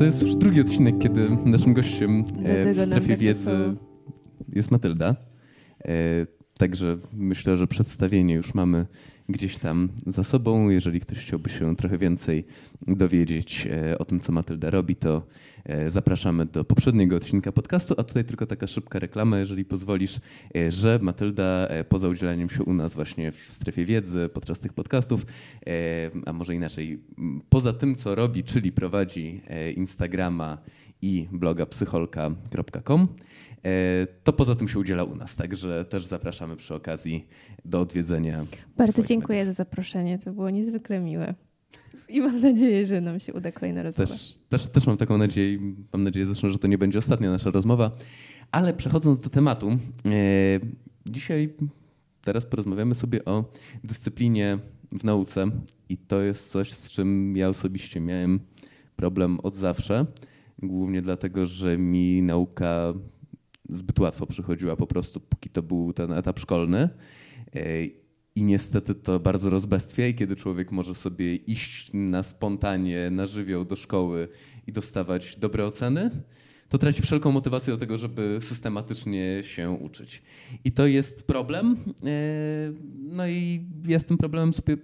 [0.00, 3.50] To jest już drugi odcinek, kiedy naszym gościem e, w strefie wiedzy
[4.52, 5.16] jest Matylda.
[5.84, 5.92] E,
[6.60, 8.86] także myślę, że przedstawienie już mamy
[9.28, 10.68] gdzieś tam za sobą.
[10.68, 12.44] Jeżeli ktoś chciałby się trochę więcej
[12.86, 15.22] dowiedzieć e, o tym, co Matylda robi, to
[15.64, 17.94] e, zapraszamy do poprzedniego odcinka podcastu.
[17.98, 20.20] A tutaj tylko taka szybka reklama, jeżeli pozwolisz,
[20.56, 25.26] e, że Matylda poza udzielaniem się u nas właśnie w strefie wiedzy podczas tych podcastów,
[26.26, 26.98] a może inaczej,
[27.48, 29.40] poza tym, co robi, czyli prowadzi
[29.76, 30.58] Instagrama
[31.02, 33.08] i bloga psycholka.com,
[34.24, 37.26] to poza tym się udziela u nas, także też zapraszamy przy okazji
[37.64, 38.44] do odwiedzenia.
[38.76, 39.56] Bardzo dziękuję mediów.
[39.56, 41.34] za zaproszenie, to było niezwykle miłe.
[42.08, 44.12] I mam nadzieję, że nam się uda kolejna rozmowa.
[44.12, 45.58] Też, też, też mam taką nadzieję,
[45.92, 47.90] mam nadzieję zresztą, że to nie będzie ostatnia nasza rozmowa.
[48.50, 49.78] Ale przechodząc do tematu, e,
[51.06, 51.54] dzisiaj
[52.22, 53.44] teraz porozmawiamy sobie o
[53.84, 54.58] dyscyplinie
[54.92, 55.50] w nauce
[55.88, 58.40] i to jest coś, z czym ja osobiście miałem
[58.96, 60.06] problem od zawsze.
[60.62, 62.94] Głównie dlatego, że mi nauka
[63.72, 66.88] zbyt łatwo przychodziła po prostu, póki to był ten etap szkolny.
[67.54, 67.84] E,
[68.34, 73.64] I niestety to bardzo rozbestwia i kiedy człowiek może sobie iść na spontanie, na żywioł
[73.64, 74.28] do szkoły
[74.66, 76.10] i dostawać dobre oceny,
[76.70, 80.22] to traci wszelką motywację do tego, żeby systematycznie się uczyć.
[80.64, 81.76] I to jest problem.
[82.04, 84.76] E, no i ja z tym problemem sobie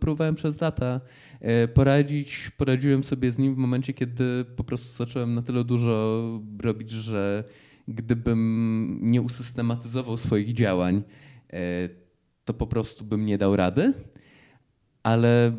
[0.00, 1.00] próbowałem przez lata
[1.40, 2.50] e, poradzić.
[2.56, 6.22] Poradziłem sobie z nim w momencie, kiedy po prostu zacząłem na tyle dużo
[6.62, 7.44] robić, że
[7.88, 11.02] gdybym nie usystematyzował swoich działań,
[11.52, 11.88] e,
[12.44, 13.92] to po prostu bym nie dał rady
[15.02, 15.52] ale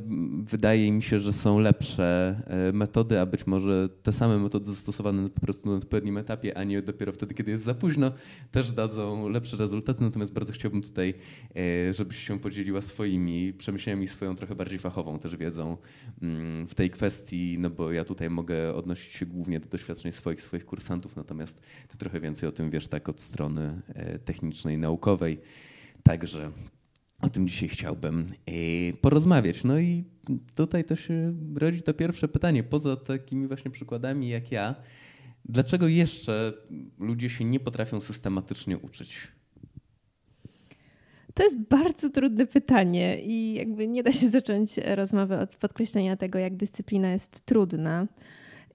[0.43, 5.29] wydaje mi się, że są lepsze e, metody, a być może te same metody zastosowane
[5.29, 8.11] po prostu na odpowiednim etapie, a nie dopiero wtedy, kiedy jest za późno,
[8.51, 10.03] też dadzą lepsze rezultaty.
[10.03, 11.13] Natomiast bardzo chciałbym tutaj,
[11.89, 15.77] e, żebyś się podzieliła swoimi przemyśleniami, swoją trochę bardziej fachową też wiedzą
[16.21, 20.41] mm, w tej kwestii, no bo ja tutaj mogę odnosić się głównie do doświadczeń swoich,
[20.41, 25.39] swoich kursantów, natomiast ty trochę więcej o tym wiesz tak od strony e, technicznej, naukowej.
[26.03, 26.51] Także
[27.23, 28.53] o tym dzisiaj chciałbym e,
[28.93, 29.63] porozmawiać.
[29.63, 30.03] No i
[30.55, 32.63] tutaj to się rodzi to pierwsze pytanie.
[32.63, 34.75] Poza takimi właśnie przykładami jak ja,
[35.45, 36.53] dlaczego jeszcze
[36.99, 39.27] ludzie się nie potrafią systematycznie uczyć?
[41.33, 46.39] To jest bardzo trudne pytanie i jakby nie da się zacząć rozmowy od podkreślenia tego,
[46.39, 48.07] jak dyscyplina jest trudna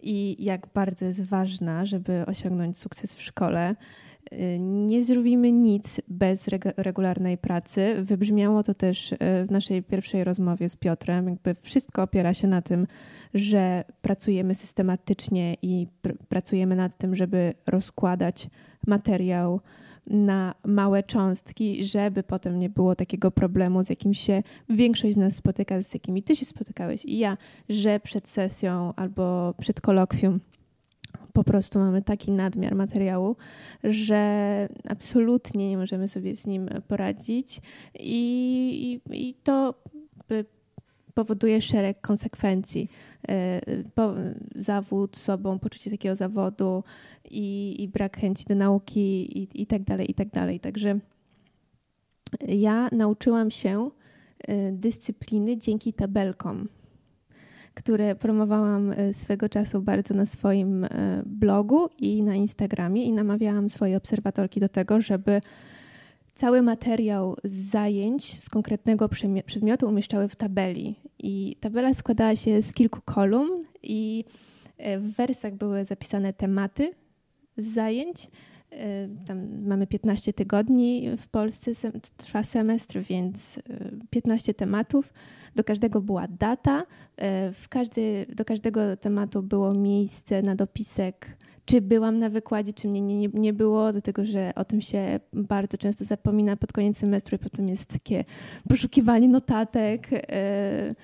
[0.03, 3.75] i jak bardzo jest ważna, żeby osiągnąć sukces w szkole
[4.59, 7.95] nie zrobimy nic bez regularnej pracy.
[8.03, 9.17] Wybrzmiało to też e,
[9.47, 11.29] w naszej pierwszej rozmowie z Piotrem.
[11.29, 12.87] Jakby wszystko opiera się na tym,
[13.35, 18.49] że pracujemy systematycznie i pr pracujemy nad tym, żeby rozkładać
[18.87, 19.61] materiał
[20.11, 25.35] na małe cząstki, żeby potem nie było takiego problemu, z jakim się większość z nas
[25.35, 27.37] spotyka, z jakimi ty się spotykałeś i ja,
[27.69, 30.41] że przed sesją albo przed kolokwium
[31.33, 33.37] po prostu mamy taki nadmiar materiału,
[33.85, 37.61] że absolutnie nie możemy sobie z nim poradzić
[37.95, 39.75] i, i, i to
[41.19, 42.91] powoduje szereg konsekwencji.
[43.29, 43.61] E,
[44.55, 46.85] zawód sobą, poczucie takiego zawodu
[47.31, 50.61] i, i brak chęci do nauki i, i tak dalej, i tak dalej.
[50.61, 50.99] Także
[52.49, 53.91] ja nauczyłam się
[54.49, 56.69] e, dyscypliny dzięki tabelkom
[57.75, 60.87] które promowałam e, swego czasu bardzo na swoim
[61.27, 65.41] blogu i na Instagramie i namawiałam swoje obserwatorki do tego, żeby
[66.39, 69.09] cały materiał z zajęć z konkretnego
[69.47, 70.95] przedmiotu umieszczały w tabeli.
[71.19, 74.25] I tabela składała się z kilku kolumn i
[74.77, 76.95] e, w wersach były zapisane tematy
[77.57, 78.31] z zajęć.
[79.27, 81.71] Tam mamy 15 tygodni w Polsce,
[82.17, 83.61] trwa semestr, więc
[84.11, 85.13] 15 tematów
[85.55, 86.83] do każdego była data,
[87.17, 91.37] e, w każdy, do każdego tematu było miejsce na dopisek,
[91.69, 95.21] czy byłam na wykładzie, czy mnie nie, nie, nie było, dlatego że o tym się
[95.33, 98.25] bardzo często zapomina pod koniec semestru i potem jest takie
[98.69, 100.09] poszukiwanie notatek.
[100.13, 100.95] E,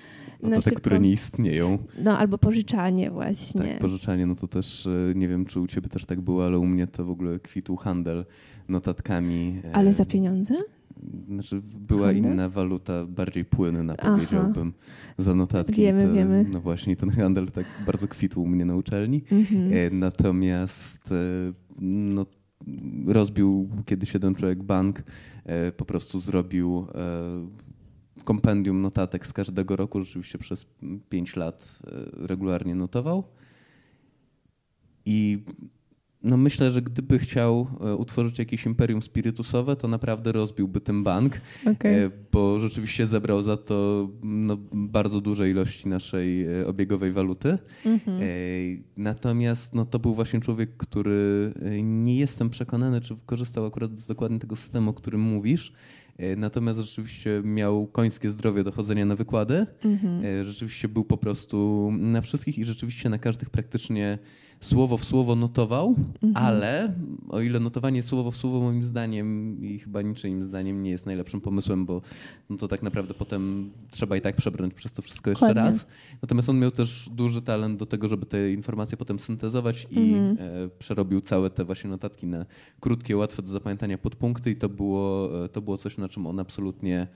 [0.41, 1.77] notatek, które nie istnieją.
[2.03, 3.61] No albo pożyczanie właśnie.
[3.61, 6.59] Tak, pożyczanie, no to też e, nie wiem, czy u ciebie też tak było, ale
[6.59, 8.25] u mnie to w ogóle kwitł handel
[8.69, 9.61] notatkami.
[9.73, 10.53] Ale za pieniądze?
[11.27, 12.33] Znaczy była handel?
[12.33, 15.13] inna waluta, bardziej płynna powiedziałbym Aha.
[15.17, 15.73] za notatki.
[15.73, 16.45] Wiemy, to, wiemy.
[16.53, 19.23] No właśnie, ten handel tak bardzo kwitł u mnie na uczelni.
[19.31, 19.73] Mhm.
[19.73, 21.15] E, natomiast e,
[21.79, 22.25] no,
[23.07, 25.03] rozbił kiedyś jeden człowiek bank,
[25.45, 26.87] e, po prostu zrobił
[28.23, 30.65] kompendium notatek z każdego roku, rzeczywiście przez
[31.09, 31.81] 5 lat
[32.13, 33.23] regularnie notował.
[35.05, 35.43] I
[36.25, 41.41] no myślę, że gdyby chciał e, utworzyć jakieś imperium spirytusowe, to naprawdę rozbiłby ten bank,
[41.61, 42.11] okay.
[42.31, 47.57] bo rzeczywiście zebrał za to no, bardzo duże ilości naszej obiegowej waluty.
[47.85, 48.19] Mhm.
[48.97, 54.39] Natomiast no, to był właśnie człowiek, który nie jestem przekonany, czy korzystał akurat z dokładnie
[54.39, 55.73] tego systemu, o którym mówisz.
[56.17, 59.65] E, natomiast rzeczywiście miał końskie zdrowie do chodzenia na wykłady.
[59.83, 60.25] Mhm.
[60.25, 64.19] E, rzeczywiście był po prostu na wszystkich i rzeczywiście na każdych praktycznie
[64.65, 66.45] słowo w słowo notował, mhm.
[66.45, 66.93] ale
[67.29, 71.41] o ile notowanie słowo w słowo moim zdaniem i chyba niczyim zdaniem nie jest najlepszym
[71.41, 72.01] pomysłem, bo
[72.49, 75.71] no to tak naprawdę potem trzeba i tak przebrnąć przez to wszystko jeszcze Dokładnie.
[75.71, 75.87] raz.
[76.21, 80.37] Natomiast on miał też duży talent do tego, żeby te informacje potem syntezować i mhm.
[80.39, 82.45] e, przerobił całe te właśnie notatki na
[82.79, 86.39] krótkie, łatwe do zapamiętania podpunkty i to było, e, to było coś, na czym on
[86.39, 87.07] absolutnie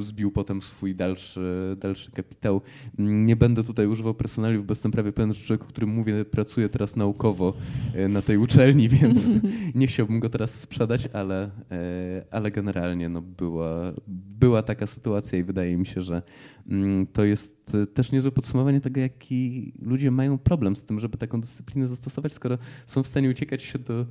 [0.00, 2.60] zbił potem swój dalszy, dalszy kapitał.
[2.98, 6.68] Nie będę tutaj używał personaliów, bo jestem prawie pewien, że człowiek, o którym mówię, pracuje
[6.68, 7.54] teraz naukowo
[7.94, 9.30] e, na tej uczelni, więc
[9.74, 13.92] nie chciałbym go teraz sprzedać, ale, e, ale generalnie no była,
[14.40, 16.22] była taka sytuacja i wydaje mi się, że
[16.68, 21.40] mm, to jest też niezłe podsumowanie tego, jaki ludzie mają problem z tym, żeby taką
[21.40, 24.06] dyscyplinę zastosować, skoro są w stanie uciekać się do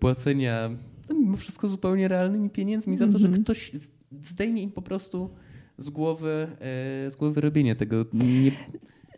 [0.00, 0.70] płacenia
[1.08, 3.44] no, mimo wszystko zupełnie realnymi pieniędzmi za to, że mhm.
[3.44, 3.72] ktoś
[4.22, 5.30] zdejmie im po prostu
[5.78, 6.48] z głowy,
[7.06, 8.04] e, z głowy robienie tego.
[8.12, 8.50] Nie...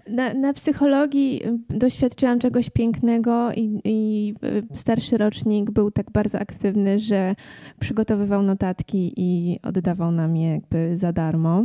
[0.09, 6.99] Na, na, psychologii doświadczyłam czegoś pięknego i, i, e, starszy rocznik był tak bardzo aktywny,
[6.99, 7.35] że
[7.81, 11.65] przygotowywał notatki i oddawał nam je jakby za darmo.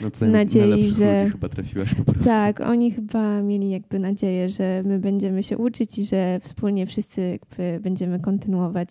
[0.00, 2.24] No to nadziei, że chyba trafiłaś po prostu.
[2.24, 7.38] Tak, oni chyba mieli jakby nadzieję, że my będziemy się uczyć i że wspólnie wszyscy
[7.80, 8.88] będziemy kontynuować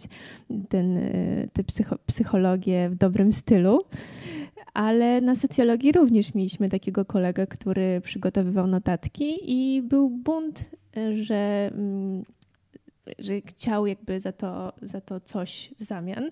[0.69, 3.79] ten, e, tę psycho, psychologię w dobrym stylu.
[4.74, 10.69] Ale na socjologii również mieliśmy takiego kolegę, który przygotowywał notatki i był bunt,
[11.23, 12.23] że mm,
[13.19, 16.30] że chciał jakby za to, za to coś w zamian,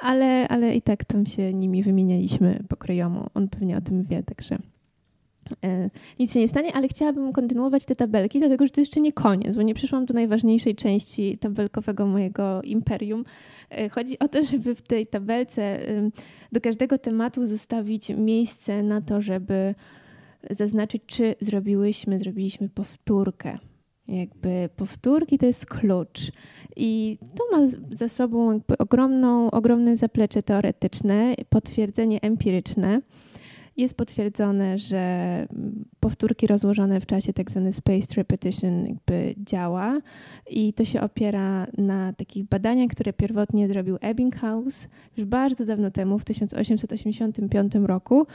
[0.00, 3.26] ale, ale i tak tam się nimi wymienialiśmy pokrojomu.
[3.34, 4.58] On pewnie o tym wie, także
[5.64, 9.12] e, nic się nie stanie, ale chciałabym kontynuować te tabelki, dlatego że to jeszcze nie
[9.12, 13.24] koniec, bo nie przyszłam do najważniejszej części tabelkowego mojego imperium.
[13.70, 15.78] E, chodzi o to, żeby w tej tabelce
[16.52, 19.74] do każdego tematu zostawić miejsce na to, żeby
[20.50, 23.58] zaznaczyć, czy zrobiłyśmy, zrobiliśmy powtórkę
[24.08, 26.32] jakby powtórki to jest klucz.
[26.76, 33.00] I to ma za sobą jakby ogromną, ogromne zaplecze teoretyczne, potwierdzenie empiryczne.
[33.76, 35.46] Jest potwierdzone, że
[36.00, 40.00] powtórki rozłożone w czasie, tak zwany spaced repetition, jakby działa
[40.50, 46.18] i to się opiera na takich badaniach, które pierwotnie zrobił Ebbinghaus już bardzo dawno temu,
[46.18, 48.26] w 1885 roku.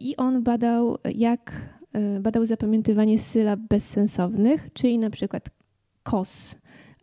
[0.00, 1.81] I on badał, jak Y,
[2.20, 5.48] badał zapamiętywanie sylab bezsensownych, czyli na przykład
[6.02, 6.56] kos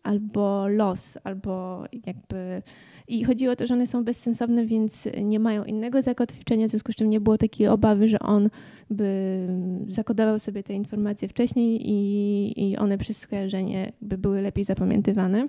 [0.03, 2.62] albo los, albo jakby.
[3.07, 6.91] I chodziło o to, że one są bezsensowne, więc nie mają innego zakotwiczenia, w związku
[6.91, 8.50] z czym nie było takiej obawy, że on
[8.89, 9.47] by
[9.89, 15.47] zakodował sobie te informacje wcześniej i, i one przez skojarzenie by były lepiej zapamiętywane.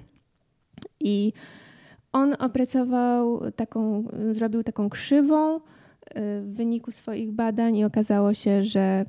[1.01, 1.33] I
[2.13, 5.61] on opracował taką, zrobił taką krzywą,
[6.17, 9.05] w wyniku swoich badań i okazało się, że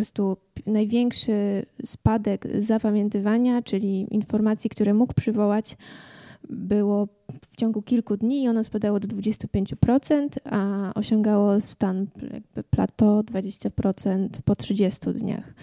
[0.00, 0.36] prostu
[0.66, 5.76] największy spadek zapamiętywania, czyli informacji, które mógł przywołać,
[6.48, 7.08] było
[7.50, 14.28] w ciągu kilku dni i ono spadało do 25%, a osiągało stan jakby plateau 20%
[14.44, 15.54] po 30 dniach.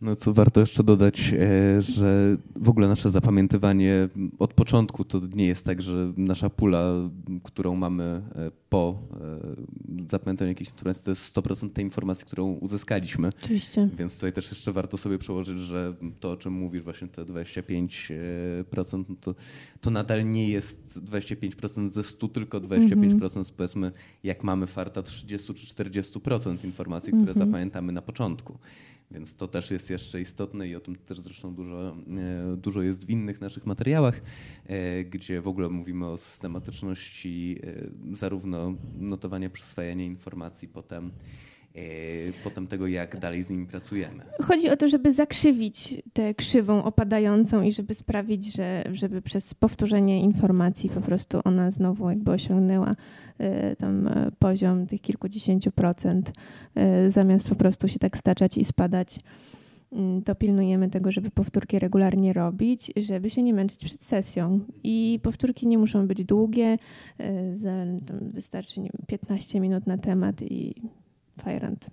[0.00, 5.46] No co warto jeszcze dodać, e, że w ogóle nasze zapamiętywanie od początku to nie
[5.46, 6.92] jest tak, że nasza pula,
[7.42, 8.98] którą mamy e, po
[10.00, 13.28] e, zapamiętaniu jakiejś informacji, to jest 100% tej informacji, którą uzyskaliśmy.
[13.42, 13.88] Oczywiście.
[13.98, 19.04] Więc tutaj też jeszcze warto sobie przełożyć, że to, o czym mówisz, właśnie te 25%,
[19.08, 19.34] no to,
[19.80, 23.30] to nadal nie jest 25% ze 100, tylko 25% mhm.
[23.56, 23.92] powiedzmy,
[24.24, 27.38] jak mamy farta 30 czy 40% informacji, które mhm.
[27.38, 28.58] zapamiętamy na początku.
[29.10, 33.06] Więc to też jest jeszcze istotne i o tym też zresztą dużo, e, dużo jest
[33.06, 34.20] w innych naszych materiałach,
[34.66, 41.10] e, gdzie w ogóle mówimy o systematyczności e, zarówno notowania, przyswajania informacji, potem
[42.44, 44.24] potem tego, jak dalej z nimi pracujemy.
[44.42, 50.20] Chodzi o to, żeby zakrzywić tę krzywą opadającą i żeby sprawić, że żeby przez powtórzenie
[50.20, 52.94] informacji po prostu ona znowu jakby osiągnęła
[53.40, 56.32] Y, tam y, poziom tych kilkudziesięciu procent,
[57.08, 59.20] zamiast po prostu się tak staczać i spadać
[59.92, 64.60] mm, to pilnujemy tego, żeby powtórki regularnie robić, żeby się nie męczyć przed sesją.
[64.82, 66.78] I powtórki nie muszą być długie,
[68.20, 70.74] wystarczy 15 minut na temat i
[71.40, 71.90] fajrant.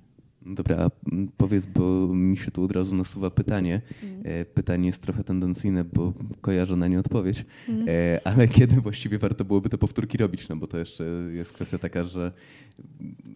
[0.56, 0.92] Dobra,
[1.38, 3.82] powiedz, bo mi się tu od razu nasuwa pytanie.
[4.04, 4.46] Mm.
[4.54, 7.88] Pytanie jest trochę tendencyjne, bo kojarzę na nie odpowiedź, mm.
[8.24, 10.50] ale kiedy właściwie warto byłoby te powtórki robić?
[10.50, 12.32] No bo to jeszcze jest kwestia taka, że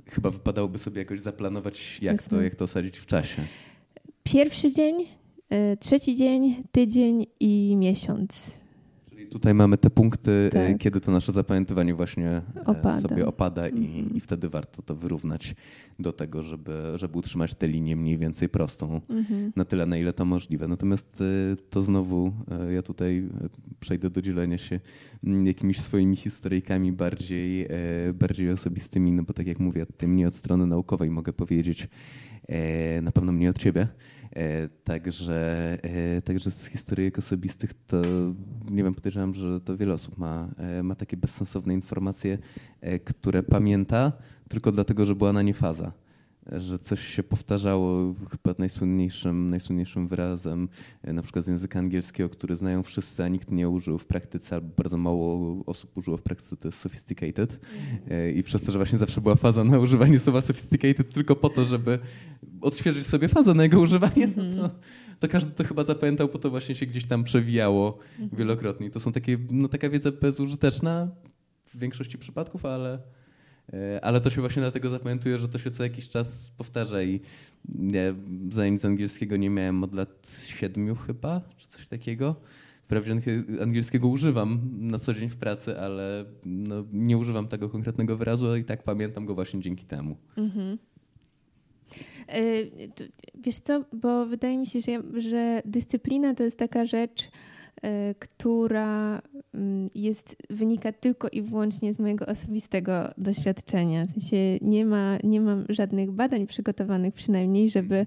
[0.05, 3.41] chyba wypadałoby sobie jakoś zaplanować, jak, to, jak to osadzić w czasie.
[4.23, 5.05] Pierwszy dzień,
[5.49, 8.60] e, trzeci dzień, tydzień i miesiąc.
[9.31, 10.77] Tutaj mamy te punkty, tak.
[10.77, 12.99] kiedy to nasze zapamiętywanie właśnie opada.
[12.99, 14.15] sobie opada i, mm.
[14.15, 15.55] i wtedy warto to wyrównać
[15.99, 19.51] do tego, żeby, żeby utrzymać tę linię mniej więcej prostą mhm.
[19.55, 20.67] na tyle, na ile to możliwe.
[20.67, 24.79] Natomiast e, to znowu e, ja tutaj e, przejdę do dzielenia się
[25.23, 27.67] mm, jakimiś swoimi historyjkami bardziej,
[28.13, 31.87] bardziej osobistymi, no bo tak jak mówię, tutaj mnie od strony naukowej mogę powiedzieć,
[33.01, 33.87] na pewno mnie od ciebie.
[34.83, 35.77] Także,
[36.23, 38.01] także z historyjek osobistych to
[38.69, 40.49] nie wiem, podejrzewam, że to wiele osób ma,
[40.83, 42.37] ma takie bezsensowne informacje,
[43.05, 44.11] które pamięta,
[44.49, 45.91] tylko dlatego, że była na nie faza.
[46.51, 50.69] Że coś się powtarzało, chyba najsłynniejszym, najsłynniejszym wyrazem,
[51.03, 54.55] e, na przykład z języka angielskiego, który znają wszyscy, a nikt nie użył w praktyce,
[54.55, 57.59] albo bardzo mało osób użyło w praktyce, to jest sophisticated.
[58.09, 61.49] E, I przez to, że właśnie zawsze była faza na używanie słowa sophisticated tylko po
[61.49, 61.99] to, żeby
[62.61, 64.69] odświeżyć sobie fazę na jego używanie, no to, mhm.
[65.19, 68.29] to każdy to chyba zapamiętał, po to właśnie się gdzieś tam przewijało mhm.
[68.39, 68.87] wielokrotnie.
[68.87, 71.11] I to są takie, no, taka wiedza bezużyteczna
[71.65, 72.99] w większości przypadków, ale
[74.01, 77.21] ale to się właśnie dlatego zapamiętuje, że to się co jakiś czas powtarza i
[77.91, 78.01] ja
[78.51, 82.35] zajęć z angielskiego nie miałem od lat siedmiu chyba, czy coś takiego.
[82.83, 83.15] Wprawdzie
[83.61, 88.59] angielskiego używam na co dzień w pracy, ale no, nie używam tego konkretnego wyrazu, ale
[88.59, 90.17] i tak pamiętam go właśnie dzięki temu.
[90.37, 90.77] Mhm.
[92.27, 92.41] E,
[93.35, 97.60] wiesz co, bo wydaje mi się, że, że dyscyplina to jest taka rzecz, E,
[98.19, 99.21] która
[99.53, 104.05] mm, jest, wynika tylko i wyłącznie z mojego osobistego doświadczenia.
[104.05, 108.05] W sensie nie, ma, nie mam żadnych badań przygotowanych przynajmniej, żeby,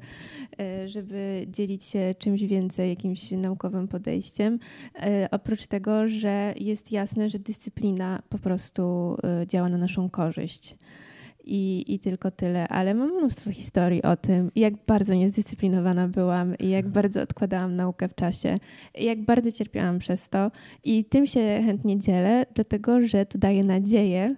[0.61, 4.59] e, żeby dzielić się czymś więcej, jakimś naukowym podejściem.
[4.95, 9.16] E, oprócz tego, że jest jasne, że dyscyplina po prostu
[9.47, 10.76] działa na naszą korzyść
[11.47, 16.69] i, i tylko tyle, ale mam mnóstwo historii o tym, jak bardzo niezdyscyplinowana byłam i
[16.69, 18.59] jak bardzo odkładałam naukę w czasie,
[18.95, 20.51] i jak bardzo cierpiałam przez to.
[20.85, 24.37] I tym się chętnie dzielę, dlatego że to daje nadzieję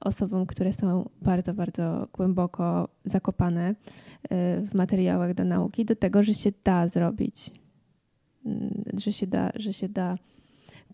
[0.00, 3.76] osobom, które są bardzo, bardzo głęboko zakopane y,
[4.66, 7.50] w materiałach do nauki, do tego, że się da zrobić,
[8.46, 10.16] mm, że się da, że się da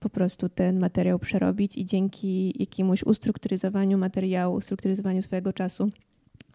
[0.00, 5.90] po prostu ten materiał przerobić i dzięki jakiemuś ustrukturyzowaniu materiału, ustrukturyzowaniu swojego czasu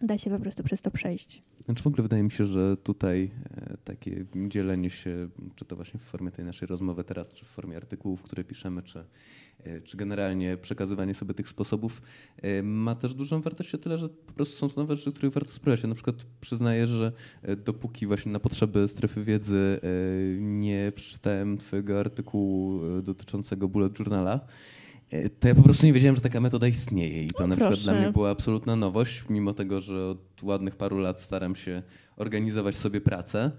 [0.02, 1.42] da się po prostu przez to przejść.
[1.64, 6.00] Znaczy w ogóle wydaje mi się, że tutaj e, takie dzielenie się, czy to właśnie
[6.00, 9.04] w formie tej naszej rozmowy teraz, czy w formie artykułów, które piszemy, czy
[9.64, 12.02] E, czy generalnie przekazywanie sobie tych sposobów
[12.42, 15.32] e, ma też dużą wartość o tyle, że po prostu są to nowe rzeczy, których
[15.32, 15.82] warto spróbować.
[15.82, 17.12] Ja na przykład przyznaję, że
[17.64, 19.80] dopóki właśnie na potrzeby strefy wiedzy
[20.38, 24.40] nie przeczytałem twojego artykułu dotyczącego bullet journala,
[25.40, 27.94] to ja po prostu nie wiedziałem, że taka metoda istnieje i to na przykład dla
[27.94, 31.82] mnie była absolutna nowość, mimo tego, że od ładnych paru lat staram się
[32.16, 33.50] organizować sobie pracę.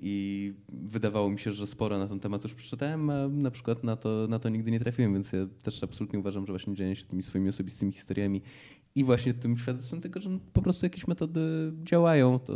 [0.00, 3.96] I wydawało mi się, że sporo na ten temat już przeczytałem, a na przykład na
[3.96, 7.04] to, na to nigdy nie trafiłem, więc ja też absolutnie uważam, że właśnie dzielenie się
[7.04, 8.42] tymi swoimi osobistymi historiami
[8.98, 11.40] i właśnie tym świadectwem tego, że po prostu jakieś metody
[11.82, 12.54] działają, to,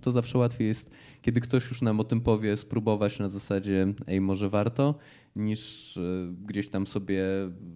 [0.00, 0.90] to zawsze łatwiej jest,
[1.22, 4.94] kiedy ktoś już nam o tym powie, spróbować na zasadzie, ej, może warto,
[5.36, 6.00] niż e,
[6.46, 7.24] gdzieś tam sobie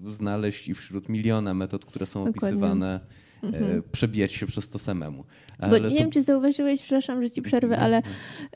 [0.09, 2.49] znaleźć i wśród miliona metod, które są Dokładnie.
[2.49, 3.01] opisywane
[3.43, 3.79] mhm.
[3.79, 5.25] E, przebijać się przez to samemu.
[5.59, 6.01] Ale Bo nie to...
[6.01, 8.03] wiem, czy zauważyłeś, przepraszam, że ci przerwę, ale,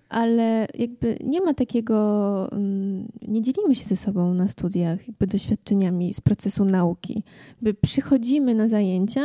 [0.08, 6.14] ale jakby nie ma takiego, mm, nie dzielimy się ze sobą na studiach jakby doświadczeniami
[6.14, 7.22] z procesu nauki.
[7.62, 9.22] By przychodzimy na zajęcia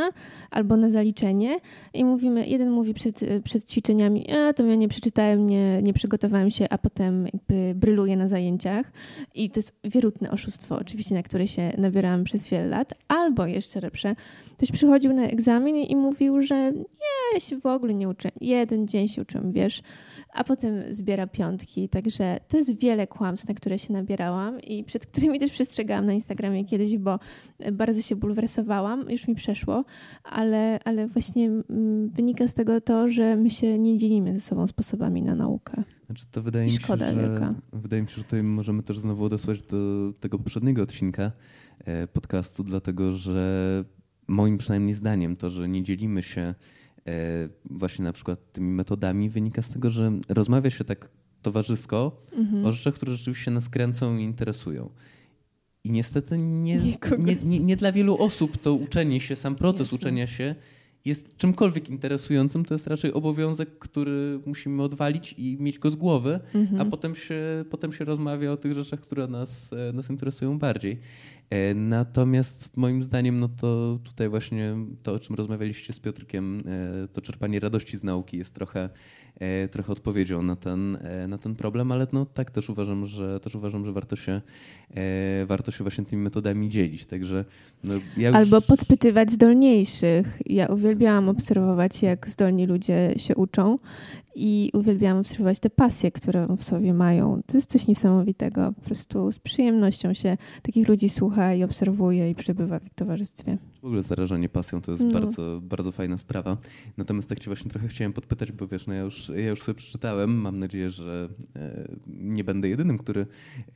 [0.50, 1.56] albo na zaliczenie
[1.94, 6.50] i mówimy, jeden mówi przed, przed ćwiczeniami, a to ja nie przeczytałem, nie, nie przygotowałem
[6.50, 8.92] się, a potem jakby bryluje na zajęciach
[9.34, 13.80] i to jest wierutne oszustwo, oczywiście, na które się nabierałam przez wiele lat, albo jeszcze
[13.80, 14.14] lepsze,
[14.56, 15.47] ktoś przychodził na egzamin
[15.88, 18.28] i mówił, że nie, się w ogóle nie uczę.
[18.40, 19.82] Jeden dzień się uczyłem, wiesz,
[20.32, 21.88] a potem zbiera piątki.
[21.88, 26.12] Także to jest wiele kłamstw, na które się nabierałam i przed którymi też przestrzegałam na
[26.12, 27.18] Instagramie kiedyś, bo
[27.72, 29.84] bardzo się bulwersowałam, już mi przeszło,
[30.24, 34.66] ale, ale właśnie mm, wynika z tego to, że my się nie dzielimy ze sobą
[34.66, 35.82] sposobami na naukę.
[36.06, 39.62] Znaczy to wydaje mi, się, że, wydaje mi się, że tutaj możemy też znowu odesłać
[39.62, 41.32] do tego poprzedniego odcinka
[41.84, 43.84] e, podcastu, dlatego że
[44.28, 46.54] moim przynajmniej zdaniem to, że nie dzielimy się
[47.08, 51.08] E, właśnie na przykład tymi metodami wynika z tego, że rozmawia się tak
[51.42, 52.66] towarzysko mhm.
[52.66, 54.90] o rzeczach, które rzeczywiście nas kręcą i interesują.
[55.84, 56.76] I niestety nie,
[57.18, 59.96] nie, nie, nie, dla wielu osób to uczenie się, sam proces Jasne.
[59.96, 60.54] uczenia się
[61.04, 66.40] jest czymkolwiek interesującym, to jest raczej obowiązek, który musimy odwalić i mieć go z głowy,
[66.54, 66.80] mhm.
[66.80, 70.98] a potem się, potem się rozmawia o tych rzeczach, które nas, e, nas interesują bardziej.
[71.50, 76.64] E, natomiast moim zdaniem, no to tutaj właśnie to, o czym rozmawialiście z Piotrkiem,
[77.04, 78.88] e, to czerpanie radości z nauki jest trochę
[79.70, 83.54] trochę odpowiedzią na ten, e, na ten problem, ale no tak też uważam, że też
[83.54, 84.40] uważam, że warto się,
[84.94, 87.06] e, warto się właśnie tymi metodami dzielić.
[87.06, 87.44] Także
[87.84, 88.36] no ja już...
[88.36, 90.42] Albo podpytywać zdolniejszych.
[90.46, 93.78] Ja uwielbiałam obserwować, jak zdolni ludzie się uczą
[94.34, 97.42] i uwielbiałam obserwować te pasje, które w sobie mają.
[97.46, 98.72] To jest coś niesamowitego.
[98.76, 103.58] Po prostu z przyjemnością się takich ludzi słucha i obserwuje i przebywa w ich towarzystwie.
[103.88, 105.12] Ogóle zarażanie pasją to jest no.
[105.12, 106.56] bardzo, bardzo fajna sprawa.
[106.96, 109.78] Natomiast tak cię właśnie trochę chciałem podpytać, bo wiesz, no ja już, ja już sobie
[109.78, 110.40] przeczytałem.
[110.40, 113.26] Mam nadzieję, że e, nie będę jedynym, który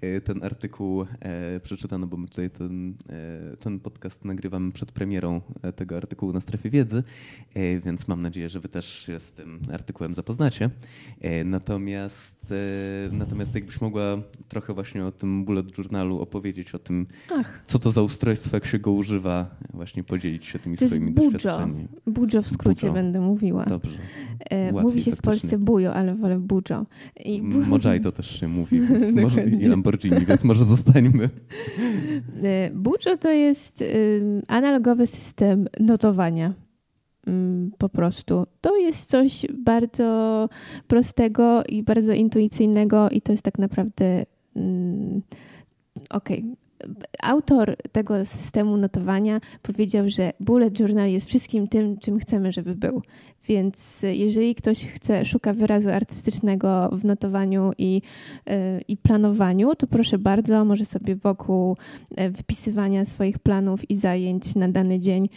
[0.00, 4.92] e, ten artykuł e, przeczyta, no bo my tutaj ten, e, ten podcast nagrywamy przed
[4.92, 7.02] premierą e, tego artykułu na Strefie Wiedzy,
[7.54, 10.70] e, więc mam nadzieję, że wy też się z tym artykułem zapoznacie.
[11.44, 12.54] Natomiast,
[13.12, 14.02] natomiast jakbyś mogła
[14.48, 17.62] trochę właśnie o tym bullet journalu opowiedzieć, o tym, Ach.
[17.64, 21.06] co to za ustrojstwo, jak się go używa, właśnie właśnie podzielić się tymi to swoimi
[21.06, 21.88] jest doświadczeniami.
[22.06, 23.64] Bujo w skrócie będę mówiła.
[23.64, 23.98] Dobrze.
[24.50, 26.86] E, mówi się w Polsce bujo, ale wolę bujo.
[27.24, 27.78] I bu...
[28.02, 31.30] to też się mówi, więc może, i Lamborghini, więc może zostańmy.
[32.42, 33.84] E, bujo to jest
[34.48, 36.54] analogowy system notowania
[37.26, 38.46] mm, po prostu.
[38.60, 40.48] To jest coś bardzo
[40.86, 44.24] prostego i bardzo intuicyjnego i to jest tak naprawdę
[44.56, 45.22] mm,
[46.10, 46.61] okej, okay
[47.22, 53.02] autor tego systemu notowania powiedział, że bullet journal jest wszystkim tym, czym chcemy, żeby był.
[53.48, 58.02] Więc jeżeli ktoś chce, szuka wyrazu artystycznego w notowaniu i,
[58.46, 61.76] e, i planowaniu, to proszę bardzo, może sobie wokół
[62.16, 65.28] e, wypisywania swoich planów i zajęć na dany dzień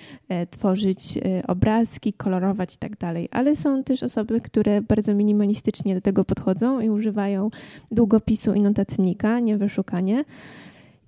[0.50, 3.30] tworzyć obrazki, kolorować i tak dalej.
[3.32, 7.50] Ale są też osoby, które bardzo minimalistycznie do tego podchodzą i używają
[7.92, 10.25] długopisu i notatnika, nie wyszukanie.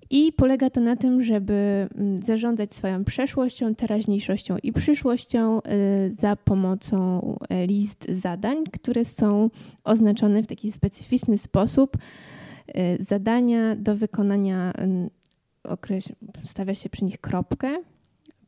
[0.10, 6.36] I polega to na tym, żeby mm, zarządzać swoją przeszłością, teraźniejszością i przyszłością y, za
[6.36, 7.22] pomocą
[7.64, 9.50] y, list zadań, które są
[9.84, 11.98] oznaczone w taki specyficzny sposób.
[11.98, 15.10] Y, zadania do wykonania mm,
[16.44, 17.78] stawia się przy nich kropkę,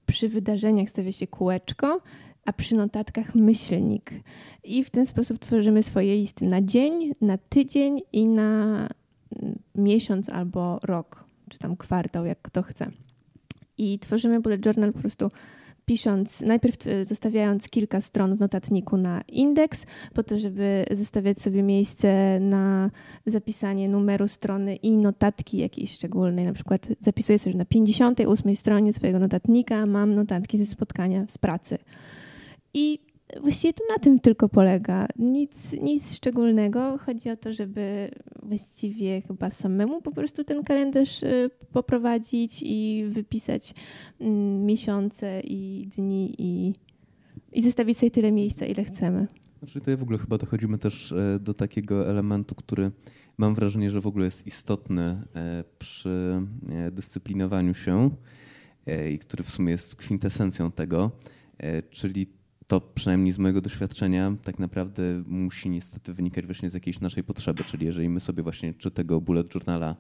[0.05, 2.01] przy wydarzeniach stawia się kółeczko,
[2.45, 4.11] a przy notatkach myślnik.
[4.63, 8.75] I w ten sposób tworzymy swoje listy na dzień, na tydzień i na
[9.41, 12.91] mm, miesiąc albo rok czy tam kwartał, jak kto chce.
[13.77, 15.29] I tworzymy bullet journal po prostu
[15.89, 21.63] pisząc, najpierw e, zostawiając kilka stron w notatniku na indeks, po to, żeby zostawiać sobie
[21.63, 22.91] miejsce na
[23.25, 26.45] zapisanie numeru strony i notatki jakiejś szczególnej.
[26.45, 31.77] Na przykład zapisuję sobie na 58 stronie swojego notatnika, mam notatki ze spotkania z pracy.
[32.73, 32.99] I
[33.41, 35.07] właściwie to na tym tylko polega.
[35.19, 36.97] Nic, nic szczególnego.
[36.97, 38.11] Chodzi o to, żeby
[38.43, 43.73] właściwie chyba samemu po prostu ten kalendarz y, poprowadzić i wypisać
[44.19, 46.73] mm, miesiące i dni i,
[47.51, 49.27] i zostawić sobie tyle miejsca, ile chcemy.
[49.59, 52.91] Znaczy tutaj w ogóle chyba dochodzimy też e, do takiego elementu, który
[53.37, 58.09] mam wrażenie, że w ogóle jest istotny e, przy e, dyscyplinowaniu się
[59.11, 61.11] i który w sumie jest kwintesencją tego,
[61.89, 62.27] czyli
[62.69, 67.63] to przynajmniej z mojego doświadczenia tak naprawdę musi niestety wynikać właśnie z jakiejś naszej potrzeby.
[67.63, 69.95] Czyli jeżeli my sobie właśnie czy tego bullet journala,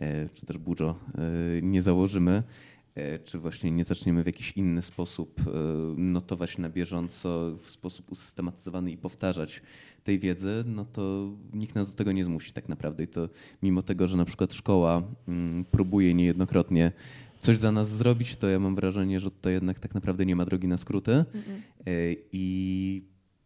[0.00, 1.22] e, czy też bujo e,
[1.62, 2.42] nie założymy,
[2.94, 5.40] e, czy właśnie nie zaczniemy w jakiś inny sposób
[5.96, 9.62] notować na bieżąco, w sposób usystematyzowany i powtarzać
[10.04, 13.04] tej wiedzy, no to nikt nas do tego nie zmusi tak naprawdę.
[13.04, 13.28] I to
[13.62, 16.92] mimo tego, że na przykład szkoła mm, próbuje niejednokrotnie
[17.40, 20.44] coś za nas zrobić, to ja mam wrażenie, że to jednak tak naprawdę nie ma
[20.44, 21.12] drogi na skróty.
[21.12, 21.60] Mm -mm.
[22.32, 23.02] I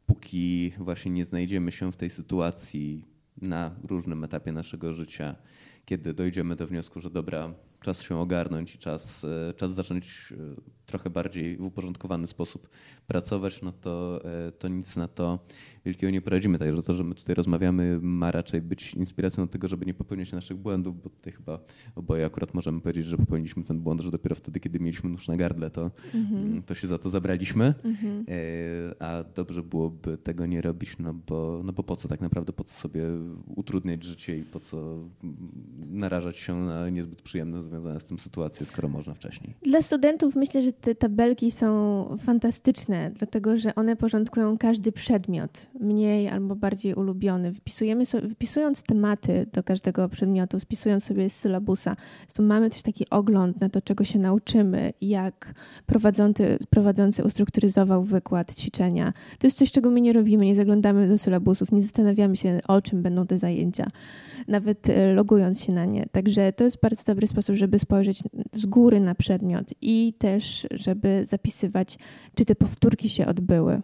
[0.06, 3.04] póki właśnie nie znajdziemy się w tej sytuacji
[3.42, 5.36] na różnym etapie naszego życia,
[5.84, 10.82] kiedy dojdziemy do wniosku, że dobra, czas się ogarnąć i czas, e, czas zacząć e,
[10.86, 12.68] trochę bardziej w uporządkowany sposób
[13.06, 15.38] pracować, no to, e, to nic na to
[15.84, 16.58] wielkiego nie poradzimy.
[16.58, 20.32] Także to, że my tutaj rozmawiamy, ma raczej być inspiracją do tego, żeby nie popełniać
[20.32, 21.60] naszych błędów, bo tutaj chyba
[21.94, 25.36] oboje akurat możemy powiedzieć, że popełniliśmy ten błąd, że dopiero wtedy, kiedy mieliśmy nóż na
[25.36, 26.62] gardle, to, mhm.
[26.62, 27.74] to się za to zabraliśmy.
[27.84, 28.24] Mhm.
[28.98, 32.64] A dobrze byłoby tego nie robić, no bo, no bo po co tak naprawdę, po
[32.64, 33.02] co sobie
[33.46, 34.98] utrudniać życie i po co
[35.90, 39.54] narażać się na niezbyt przyjemne związane z tym sytuacje, skoro można wcześniej.
[39.62, 45.66] Dla studentów myślę, że te tabelki są fantastyczne, dlatego że one porządkują każdy przedmiot.
[45.80, 47.54] mniej albo bardziej ulubiony.
[47.54, 51.96] Wpisujemy sobie, wpisując tematy do każdego przedmiotu, spisując sobie z sylabusa,
[52.34, 55.54] to mamy też taki ogląd na to, czego się nauczymy, jak
[55.86, 59.12] prowadzący, prowadzący ustrukturyzował wykład, ćwiczenia.
[59.38, 62.82] To jest coś, czego my nie robimy, nie zaglądamy do sylabusów, nie zastanawiamy się, o
[62.82, 63.86] czym będą te zajęcia,
[64.48, 66.06] nawet e, logując się na nie.
[66.12, 68.22] Także to jest bardzo dobry sposób, żeby spojrzeć
[68.52, 71.98] z góry na przedmiot i też, żeby zapisywać,
[72.34, 73.82] czy te powtórki się odbyły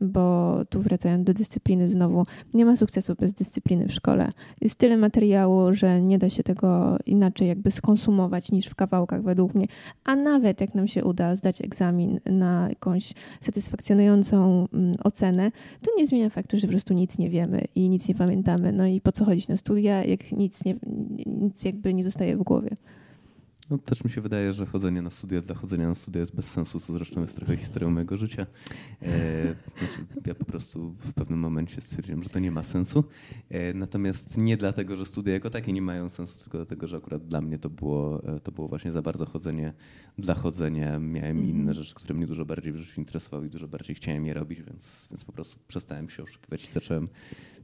[0.00, 4.30] bo tu wracając do dyscypliny znowu, nie ma sukcesu bez dyscypliny w szkole.
[4.60, 9.54] Jest tyle materiału, że nie da się tego inaczej jakby skonsumować niż w kawałkach według
[9.54, 9.66] mnie.
[10.04, 15.50] A nawet jak nam się uda zdać egzamin na jakąś satysfakcjonującą mm, ocenę,
[15.82, 18.72] to nie zmienia faktu, że po prostu nic nie wiemy i nic nie pamiętamy.
[18.72, 20.76] No i po co chodzić na studia, jak nic, nie,
[21.26, 22.70] nic jakby nie zostaje w głowie.
[23.70, 26.50] No, też mi się wydaje, że chodzenie na studia dla chodzenia na studia jest bez
[26.50, 28.46] sensu, co zresztą jest trochę historią mojego życia.
[29.02, 29.42] E,
[29.78, 33.04] znaczy, ja po prostu w pewnym momencie stwierdziłem, że to nie ma sensu.
[33.50, 37.26] E, natomiast nie dlatego, że studia jako takie nie mają sensu, tylko dlatego, że akurat
[37.26, 39.72] dla mnie to było, e, to było właśnie za bardzo chodzenie
[40.18, 40.98] dla chodzenia.
[40.98, 41.50] Miałem mm.
[41.50, 44.62] inne rzeczy, które mnie dużo bardziej w życiu interesowały i dużo bardziej chciałem je robić,
[44.62, 47.08] więc, więc po prostu przestałem się oszukiwać i zacząłem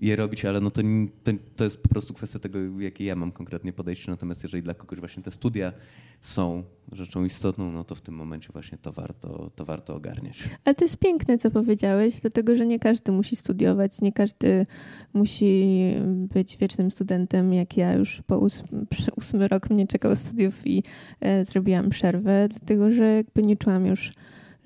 [0.01, 0.83] je robić, ale no to,
[1.25, 4.11] to, to jest po prostu kwestia tego, jakie ja mam konkretnie podejście.
[4.11, 5.73] Natomiast jeżeli dla kogoś właśnie te studia
[6.21, 10.49] są rzeczą istotną, no to w tym momencie właśnie to warto, to warto ogarniać.
[10.65, 14.67] Ale to jest piękne, co powiedziałeś, dlatego że nie każdy musi studiować, nie każdy
[15.15, 20.83] musi być wiecznym studentem, jak ja już po ósmy, ósmy rok mnie czekał studiów i
[21.21, 24.13] e, zrobiłam przerwę, dlatego że jakby nie czułam już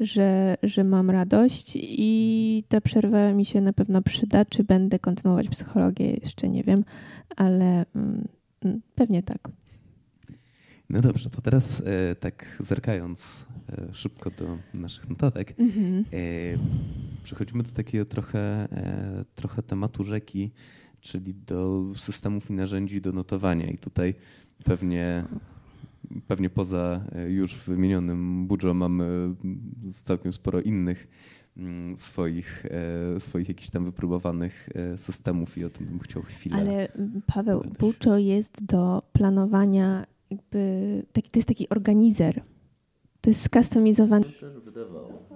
[0.01, 4.45] że, że mam radość i ta przerwa mi się na pewno przyda.
[4.45, 6.85] Czy będę kontynuować psychologię, jeszcze nie wiem,
[7.37, 8.29] ale mm,
[8.95, 9.49] pewnie tak.
[10.91, 16.05] No dobrze, to teraz e, tak zerkając e, szybko do naszych notatek, mhm.
[16.13, 16.17] e,
[17.23, 18.69] przechodzimy do takiego trochę,
[19.35, 20.51] trochę tematu rzeki,
[21.01, 23.67] czyli do systemów i narzędzi do notowania.
[23.67, 24.15] I tutaj
[24.65, 25.25] pewnie
[26.27, 29.35] pewnie poza e, już wymienionym Budżo mamy
[29.93, 31.09] całkiem sporo innych
[31.57, 32.67] mm, swoich,
[33.17, 36.57] e, swoich jakichś tam wypróbowanych e, systemów i o tym bym chciał chwilę.
[36.57, 36.89] Ale
[37.27, 42.43] Paweł, Budżo jest do planowania jakby, taki, to jest taki organizer.
[43.21, 44.25] To jest skustomizowany.
[44.65, 45.30] Wydawało.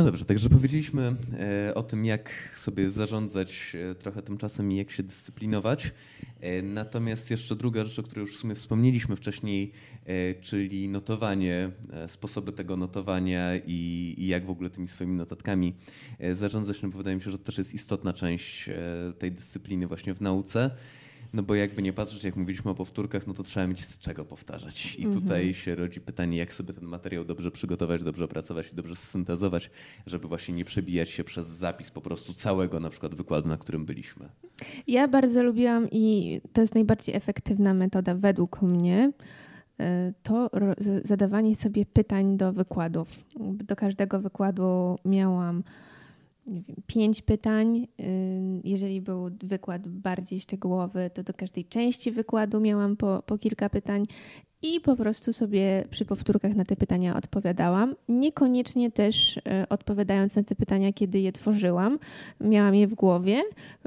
[0.00, 1.16] No dobrze, także powiedzieliśmy
[1.68, 5.92] e, o tym, jak sobie zarządzać e, trochę tym czasem i jak się dyscyplinować.
[6.40, 9.72] E, natomiast jeszcze druga rzecz, o której już w sumie wspomnieliśmy wcześniej,
[10.40, 11.70] czyli notowanie,
[12.06, 15.74] sposoby tego notowania i, i jak w ogóle tymi swoimi notatkami
[16.32, 18.70] zarządzać, no bo wydaje mi się, że to też jest istotna część
[19.18, 20.70] tej dyscypliny właśnie w nauce.
[21.32, 24.24] No bo jakby nie patrzeć, jak mówiliśmy o powtórkach, no to trzeba mieć z czego
[24.24, 24.96] powtarzać.
[24.96, 25.22] I mhm.
[25.22, 29.70] tutaj się rodzi pytanie, jak sobie ten materiał dobrze przygotować, dobrze opracować i dobrze syntezować,
[30.06, 33.84] żeby właśnie nie przebijać się przez zapis po prostu całego na przykład wykładu, na którym
[33.84, 34.28] byliśmy.
[34.86, 39.12] Ja bardzo lubiłam i to jest najbardziej efektywna metoda według mnie
[39.80, 40.50] e, to
[41.04, 43.24] zadawanie sobie pytań do wykładów.
[43.40, 45.62] Do każdego wykładu miałam
[46.86, 47.86] pięć pytań.
[48.64, 54.04] Jeżeli był wykład bardziej szczegółowy, to do każdej części wykładu miałam po, po kilka pytań
[54.62, 57.96] i po prostu sobie przy powtórkach na te pytania odpowiadałam.
[58.08, 61.98] Niekoniecznie też e, odpowiadając na te pytania, kiedy je tworzyłam,
[62.40, 63.42] miałam je w głowie,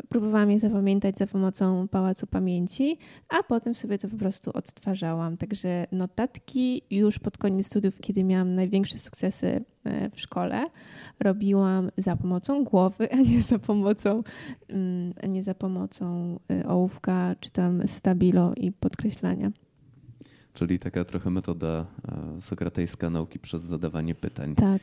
[0.09, 2.97] próbowałam je zapamiętać za pomocą pałacu pamięci,
[3.29, 5.37] a potem sobie to po prostu odtwarzałam.
[5.37, 10.65] Także notatki już pod koniec studiów, kiedy miałam największe sukcesy e, w szkole,
[11.19, 14.23] robiłam za pomocą głowy, a nie za pomocą,
[14.69, 19.51] mm, a nie za pomocą e, ołówka czy tam stabilo i podkreślania
[20.53, 21.85] czyli taka trochę metoda
[22.37, 24.55] e, sokratejska nauki przez zadawanie pytań.
[24.55, 24.81] Tak.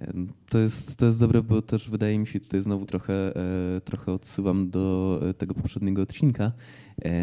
[0.00, 0.12] E,
[0.48, 4.12] to jest, to jest dobre, bo też wydaje mi się, tutaj znowu trochę, e, trochę
[4.12, 6.52] odsyłam do tego poprzedniego odcinka,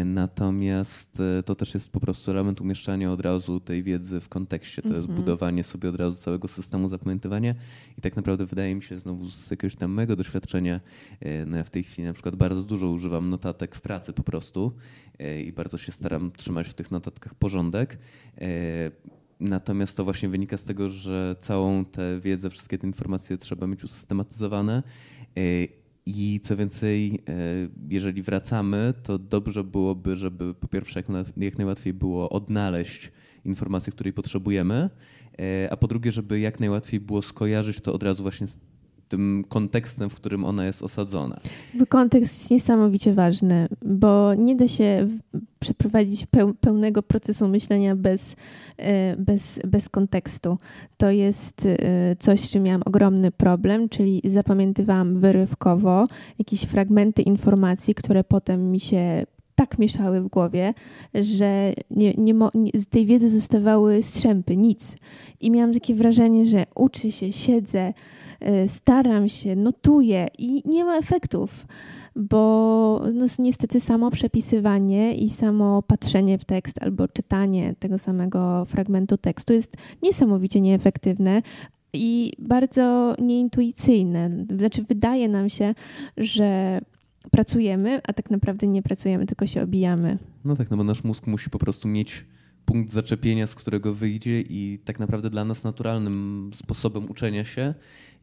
[0.04, 4.82] natomiast to też jest po prostu element umieszczania od razu tej wiedzy w kontekście.
[4.82, 5.16] To jest mhm.
[5.16, 7.54] budowanie sobie od razu całego systemu zapamiętywania
[7.98, 10.80] i tak naprawdę wydaje mi się znowu z jakiegoś tam mojego doświadczenia,
[11.46, 14.72] no ja w tej chwili na przykład bardzo dużo używam notatek w pracy po prostu
[15.44, 17.98] i bardzo się staram trzymać w tych notatkach porządek.
[18.38, 18.48] E,
[19.40, 23.84] natomiast to właśnie wynika z tego, że całą tę wiedzę, wszystkie te informacje trzeba mieć
[23.84, 24.82] usystematyzowane.
[25.36, 25.40] E,
[26.06, 27.22] I co więcej,
[27.88, 31.02] jeżeli wracamy, to dobrze byłoby, żeby po pierwsze
[31.36, 33.12] jak najłatwiej było odnaleźć
[33.44, 34.90] informację, której potrzebujemy,
[35.70, 38.58] a po drugie, żeby jak najłatwiej było skojarzyć to od razu właśnie z
[39.08, 41.40] tym kontekstem, w którym ona jest osadzona.
[41.88, 45.08] Kontekst jest niesamowicie ważny, bo nie da się
[45.58, 46.26] przeprowadzić
[46.60, 48.36] pełnego procesu myślenia bez,
[48.76, 50.58] e, bez, bez kontekstu.
[50.96, 56.06] To jest e, coś, z czym miałam ogromny problem, czyli zapamiętywałam wyrywkowo
[56.38, 60.74] jakieś fragmenty informacji, które potem mi się tak mieszały w głowie,
[61.14, 64.96] że nie, nie, nie, z tej wiedzy zostawały strzępy, nic.
[65.40, 67.92] I miałam takie wrażenie, że uczy się, siedzę,
[68.42, 71.66] Y, staram się, notuję i nie ma efektów,
[72.16, 79.16] bo no, niestety samo przepisywanie i samo patrzenie w tekst albo czytanie tego samego fragmentu
[79.16, 81.42] tekstu jest niesamowicie nieefektywne,
[81.92, 84.30] i bardzo nieintuicyjne.
[84.58, 85.74] Znaczy, wydaje nam się,
[86.16, 86.80] że
[87.30, 90.18] pracujemy, a tak naprawdę nie pracujemy, tylko się obijamy.
[90.44, 92.24] No tak, no bo nasz mózg musi po prostu mieć
[92.64, 97.74] punkt zaczepienia, z którego wyjdzie, i tak naprawdę dla nas naturalnym sposobem uczenia się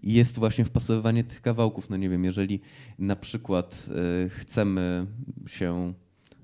[0.03, 1.89] jest właśnie wpasowywanie tych kawałków.
[1.89, 2.59] No nie wiem, jeżeli
[2.99, 3.89] na przykład
[4.25, 5.07] y, chcemy
[5.47, 5.93] się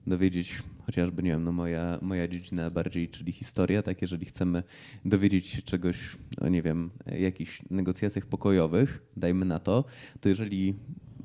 [0.07, 4.63] dowiedzieć chociażby, nie wiem, no moja, moja dziedzina bardziej, czyli historia, tak, jeżeli chcemy
[5.05, 9.85] dowiedzieć się czegoś, o nie wiem, jakichś negocjacjach pokojowych, dajmy na to,
[10.21, 10.75] to jeżeli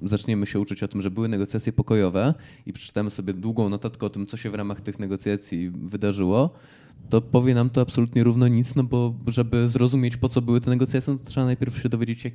[0.05, 2.35] zaczniemy się uczyć o tym, że były negocjacje pokojowe
[2.67, 6.51] i przeczytamy sobie długą notatkę o tym, co się w ramach tych negocjacji wydarzyło,
[7.15, 10.71] to powie nam to absolutnie równo nic, no bo żeby zrozumieć, po co były te
[10.71, 12.35] negocjacje, no to trzeba najpierw się dowiedzieć,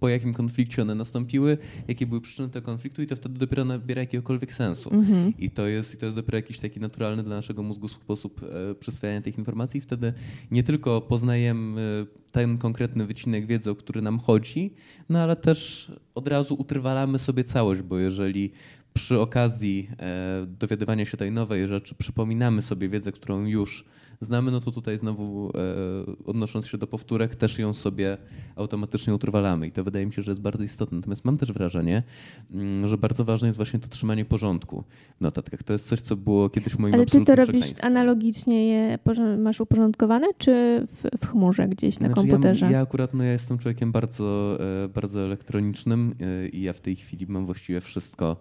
[0.00, 1.58] po jakim konflikcie one nastąpiły,
[1.88, 4.94] jakie były przyczyny tego konfliktu i to wtedy dopiero nabiera jakiegokolwiek sensu.
[4.94, 5.32] Mhm.
[5.38, 8.74] I, to jest, I to jest dopiero jakiś taki naturalny dla naszego mózgu sposób e,
[8.74, 9.80] przyswajania tych informacji.
[9.80, 10.12] Wtedy
[10.50, 14.74] nie tylko poznajemy ten konkretny wycinek wiedzy, o który nam chodzi,
[15.08, 18.52] no ale też od razu utrwalamy sobie całość, bo jeżeli
[18.94, 23.84] przy okazji e, dowiadywania się tej nowej rzeczy przypominamy sobie wiedzę, którą już
[24.20, 28.18] znamy, no to tutaj znowu e, odnosząc się do powtórek, też ją sobie
[28.56, 30.98] automatycznie utrwalamy i to wydaje mi się, że jest bardzo istotne.
[30.98, 32.02] Natomiast mam też wrażenie,
[32.50, 34.84] mm, że bardzo ważne jest właśnie to trzymanie porządku
[35.16, 35.62] w notatkach.
[35.62, 38.98] To jest coś, co było kiedyś moim Ale ty to robisz analogicznie, je
[39.38, 40.52] masz uporządkowane, czy
[40.86, 42.66] w, w chmurze gdzieś na znaczy, komputerze?
[42.66, 46.14] Ja, ja akurat no, ja jestem człowiekiem bardzo, e, bardzo elektronicznym
[46.52, 48.36] i ja w tej chwili mam właściwie wszystko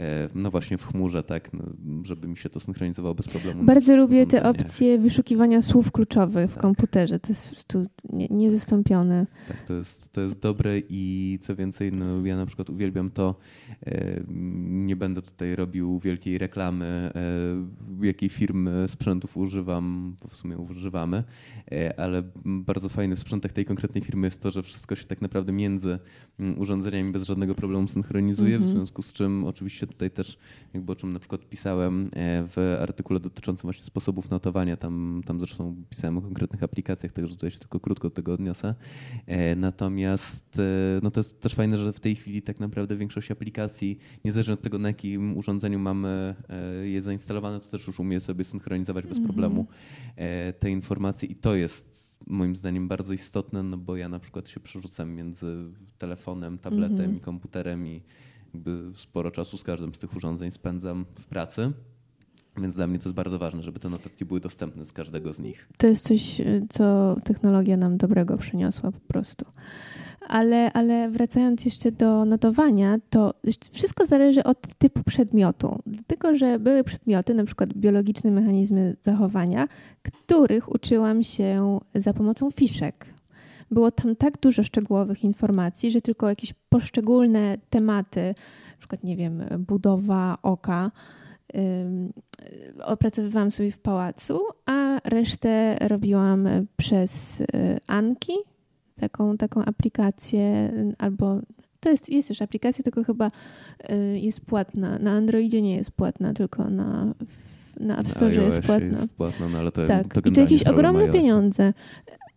[0.00, 1.64] E, no właśnie w chmurze, tak, no,
[2.02, 3.64] żeby mi się to synchronizowało bez problemu.
[3.64, 6.62] Bardzo lubię te opcje wyszukiwania słów kluczowych w tak.
[6.62, 7.20] komputerze.
[7.20, 7.86] To jest po prostu
[8.30, 9.26] niezastąpione.
[9.48, 13.34] Tak, to jest, to jest dobre i co więcej, no ja na przykład uwielbiam to,
[13.86, 14.20] e,
[14.66, 17.10] nie będę tutaj robił wielkiej reklamy,
[18.00, 21.24] e, jakiej firmy sprzętów używam, bo w sumie używamy,
[21.96, 25.52] ale bardzo fajny w sprzętach tej konkretnej firmy jest to, że wszystko się tak naprawdę
[25.52, 25.98] między
[26.38, 28.72] mm, urządzeniami bez żadnego problemu synchronizuje, w mhm.
[28.72, 30.38] związku z czym oczywiście tutaj też,
[30.74, 32.06] jakby o czym na przykład pisałem e,
[32.48, 37.50] w artykule dotyczącym właśnie sposobów notowania, tam, tam zresztą pisałem o konkretnych aplikacjach, także tutaj
[37.50, 38.74] się tylko krótko do tego odniosę.
[39.26, 43.30] E, natomiast e, no to jest też fajne, że w tej chwili tak naprawdę większość
[43.30, 46.34] aplikacji, niezależnie od tego na jakim urządzeniu mamy
[46.82, 49.26] je zainstalowane, to też już umie sobie synchronizować bez mhm.
[49.34, 49.66] problemu
[50.58, 54.60] te informacje i to jest moim zdaniem bardzo istotne, no bo ja na przykład się
[54.60, 55.56] przerzucam między
[55.98, 57.16] telefonem, tabletem mm -hmm.
[57.16, 58.02] i komputerem i
[58.54, 61.72] jakby sporo czasu z każdym z tych urządzeń spędzam w pracy.
[62.56, 65.40] Więc dla mnie to jest bardzo ważne, żeby te notatki były dostępne z każdego z
[65.40, 65.68] nich.
[65.76, 69.44] To jest coś, co technologia nam dobrego przyniosła po prostu.
[70.28, 73.34] Ale, ale wracając jeszcze do notowania, to
[73.72, 75.78] wszystko zależy od typu przedmiotu.
[75.86, 79.68] Dlatego, że były przedmioty, na przykład biologiczne mechanizmy zachowania,
[80.02, 83.06] których uczyłam się za pomocą fiszek.
[83.70, 88.34] Było tam tak dużo szczegółowych informacji, że tylko jakieś poszczególne tematy,
[88.72, 90.90] na przykład, nie wiem, budowa oka,
[92.84, 97.46] opracowywałam sobie w pałacu, a resztę robiłam przez y,
[97.86, 98.32] Anki,
[99.00, 101.40] taką, taką aplikację, albo
[101.80, 103.30] to jest, jest też aplikacja, tylko chyba
[103.90, 104.98] y, jest płatna.
[104.98, 107.14] Na Androidzie nie jest płatna, tylko na,
[107.80, 108.98] na App Store jest płatna.
[108.98, 110.14] Jest płatna no ale to, tak.
[110.14, 111.72] to I to jakieś ogromne pieniądze.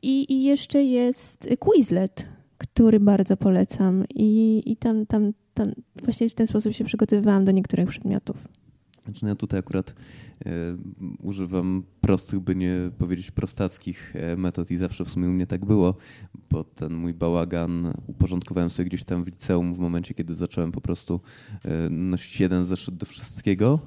[0.01, 2.27] I, I jeszcze jest Quizlet,
[2.58, 4.06] który bardzo polecam.
[4.15, 5.71] I, i tam, tam, tam
[6.03, 8.47] właśnie w ten sposób się przygotowywałam do niektórych przedmiotów.
[9.07, 9.93] Znaczy no ja tutaj akurat
[10.45, 10.51] e,
[11.21, 15.65] używam prostych, by nie powiedzieć prostackich e, metod i zawsze w sumie u mnie tak
[15.65, 15.95] było,
[16.49, 20.81] bo ten mój bałagan uporządkowałem sobie gdzieś tam w liceum w momencie, kiedy zacząłem po
[20.81, 21.19] prostu
[21.63, 23.79] e, nosić jeden zeszyt do wszystkiego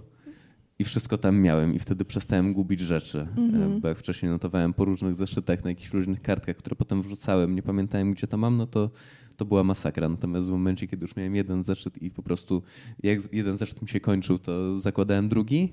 [0.78, 3.80] i wszystko tam miałem i wtedy przestałem gubić rzeczy, Mhm.
[3.80, 7.62] bo jak wcześniej notowałem po różnych zeszytach, na jakichś różnych kartkach, które potem wrzucałem, nie
[7.62, 8.90] pamiętałem gdzie to mam, no to,
[9.40, 10.08] to była masakra.
[10.08, 12.62] Natomiast w momencie, kiedy już miałem jeden zeszyt i po prostu
[13.02, 15.72] jak jeden zeszyt mi się kończył, to zakładałem drugi,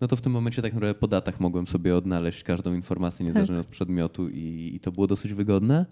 [0.00, 3.58] no to w tym momencie tak naprawdę po datach mogłem sobie odnaleźć każdą informację niezależnie
[3.58, 5.86] od przedmiotu i, i to było dosyć wygodne.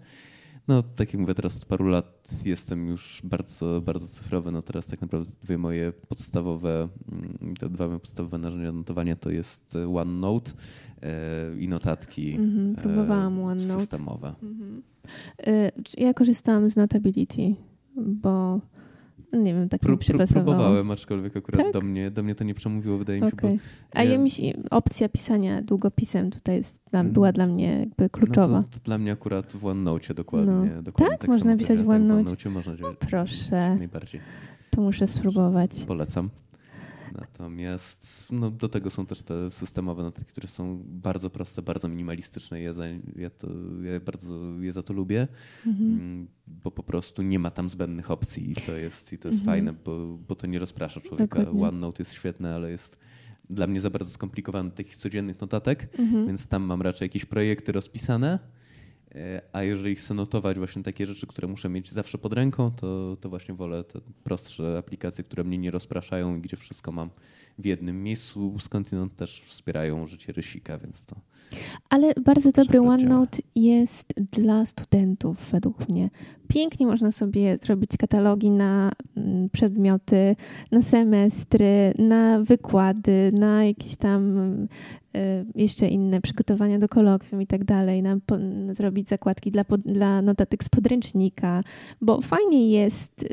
[0.67, 4.51] No, tak jak mówię, teraz od paru lat jestem już bardzo, bardzo cyfrowy.
[4.51, 9.29] No teraz tak naprawdę dwie moje podstawowe, mm, te dwa moje podstawowe narzędzia notowania to
[9.29, 10.51] jest OneNote
[11.01, 13.79] e, i notatki Mhm, próbowałam e, OneNote.
[13.79, 14.35] systemowe.
[15.83, 17.55] Czy Ja korzystałam z Notability,
[17.95, 18.61] bo
[19.43, 20.45] nie wiem, tak mi Pró- pró- przypasowało.
[20.45, 21.73] próbowałem, aczkolwiek akurat Tak?
[21.73, 23.47] do, mnie, do mnie to nie przemówiło, wydaje mi się, bo
[23.93, 27.13] A ja- mi się, opcja pisania długopisem tutaj jest, dla, Mm.
[27.13, 28.57] była dla mnie jakby kluczowa.
[28.57, 30.71] No to, to dla mnie akurat w OneNote dokładnie.
[30.75, 30.81] No.
[30.81, 31.27] dokładnie Tak?
[31.27, 32.19] Można samo pisać w Tak, OneNote?
[32.21, 32.97] OneNote można działać.
[33.09, 33.75] proszę.
[33.77, 34.21] Najbardziej.
[34.69, 35.71] To muszę spróbować.
[35.87, 36.29] Polecam.
[37.19, 42.61] Natomiast no, do tego są też te systemowe notatki, które są bardzo proste, bardzo minimalistyczne.
[42.61, 42.83] Ja, za,
[43.15, 43.47] ja, to,
[43.83, 45.27] ja bardzo je za to lubię,
[45.65, 45.91] Mhm.
[45.93, 49.39] mm, bo po prostu nie ma tam zbędnych opcji i to jest, i to jest
[49.39, 49.55] Mhm.
[49.57, 51.39] fajne, bo, bo to nie rozprasza człowieka.
[51.39, 51.67] Dokładnie.
[51.67, 52.97] OneNote jest świetne, ale jest
[53.49, 56.27] dla mnie za bardzo skomplikowany takich codziennych notatek, Mhm.
[56.27, 58.39] więc tam mam raczej jakieś projekty rozpisane.
[59.15, 63.17] E, A jeżeli chcę notować właśnie takie rzeczy, które muszę mieć zawsze pod ręką, to,
[63.21, 67.09] to właśnie wolę te prostsze aplikacje, które mnie nie rozpraszają i gdzie wszystko mam
[67.59, 68.55] w jednym miejscu.
[68.59, 71.15] Skądinąd też wspierają życie rysika, więc to
[71.89, 76.09] Ale bardzo dobry OneNote jest dla studentów według mnie.
[76.47, 80.35] Pięknie można sobie zrobić katalogi na mm, przedmioty,
[80.71, 84.67] na semestry, na wykłady, na jakieś tam
[85.55, 88.35] jeszcze inne przygotowania do kolokwium i tak dalej, na po,
[88.71, 91.63] zrobić zakładki dla, dla notatek z podręcznika,
[92.01, 93.25] bo fajnie jest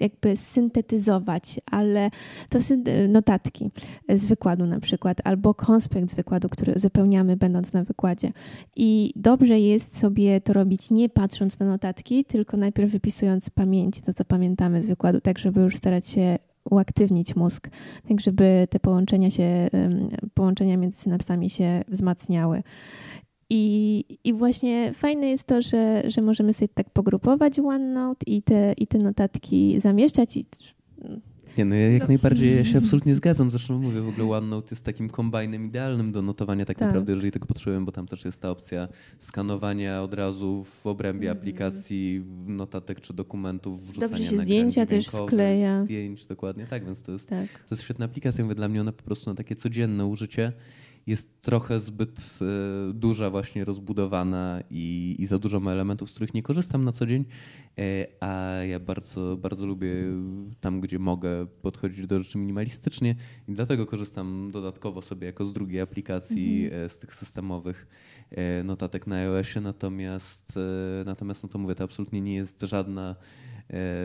[0.00, 2.10] jakby syntetyzować, ale
[2.48, 3.70] to syn- notatki
[4.08, 8.32] z wykładu na przykład, albo konspekt z wykładu, który uzupełniamy będąc na wykładzie.
[8.76, 14.02] I dobrze jest sobie to robić nie patrząc na notatki, tylko najpierw wypisując z pamięci
[14.02, 16.38] to, co pamiętamy z wykładu, tak żeby już starać się
[16.70, 17.68] uaktywnić mózg,
[18.08, 19.68] tak żeby te połączenia się,
[20.34, 22.62] połączenia między synapsami się wzmacniały.
[23.50, 28.72] I, I właśnie fajne jest to, że, że możemy sobie tak pogrupować OneNote i te,
[28.72, 30.44] i te notatki zamieszczać i
[31.58, 33.50] Nie, no ja jak najbardziej ja się absolutnie zgadzam.
[33.50, 36.86] Zresztą mówię, w ogóle OneNote jest takim kombajnem idealnym do notowania tak, Tak.
[36.88, 38.88] naprawdę, jeżeli tego potrzebujemy, bo tam też jest ta opcja
[39.18, 41.38] skanowania od razu w obrębie Mhm.
[41.38, 45.84] aplikacji notatek czy dokumentów, wrzucania Dobrze się zdjęcia też wkleja.
[45.84, 47.48] Zdjęć, dokładnie tak, więc to jest, tak.
[47.48, 48.44] to jest świetna aplikacja.
[48.44, 50.52] Mówię, dla mnie ona po prostu na takie codzienne użycie
[51.06, 56.34] jest trochę zbyt e, duża, właśnie rozbudowana i, i za dużo ma elementów, z których
[56.34, 57.24] nie korzystam na co dzień,
[57.78, 59.94] e, a ja bardzo, bardzo lubię
[60.60, 63.16] tam, gdzie mogę podchodzić do rzeczy minimalistycznie
[63.48, 67.86] i dlatego korzystam dodatkowo sobie jako z drugiej aplikacji e, z tych systemowych
[68.64, 70.58] notatek na iOSie, natomiast,
[71.04, 73.16] natomiast no to mówię, to absolutnie nie jest żadna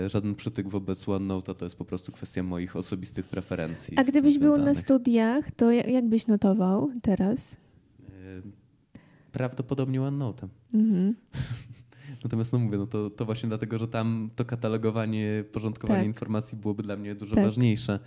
[0.08, 3.98] żaden przytyk wobec OneNote'a, to jest po prostu kwestia moich osobistych preferencji.
[3.98, 7.58] A gdybyś był na studiach, to ja- jak byś notował teraz?
[8.10, 8.42] E,
[9.32, 10.48] Prawdopodobnie OneNote'em.
[10.74, 11.16] Mhm.
[12.24, 16.08] Natomiast no mówię, no to, to właśnie dlatego, że tam to katalogowanie, porządkowanie Tak.
[16.08, 17.44] informacji byłoby dla mnie dużo Tak.
[17.46, 18.00] ważniejsze.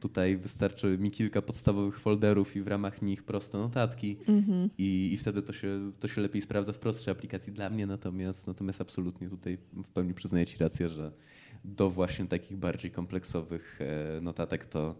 [0.00, 4.70] Tutaj wystarczy mi kilka podstawowych folderów i w ramach nich proste notatki Mhm.
[4.78, 8.46] i, i wtedy to się, to się lepiej sprawdza w prostszej aplikacji dla mnie, natomiast,
[8.46, 11.12] natomiast absolutnie tutaj w pełni przyznaję Ci rację, że
[11.64, 14.94] do właśnie takich bardziej kompleksowych e, notatek to,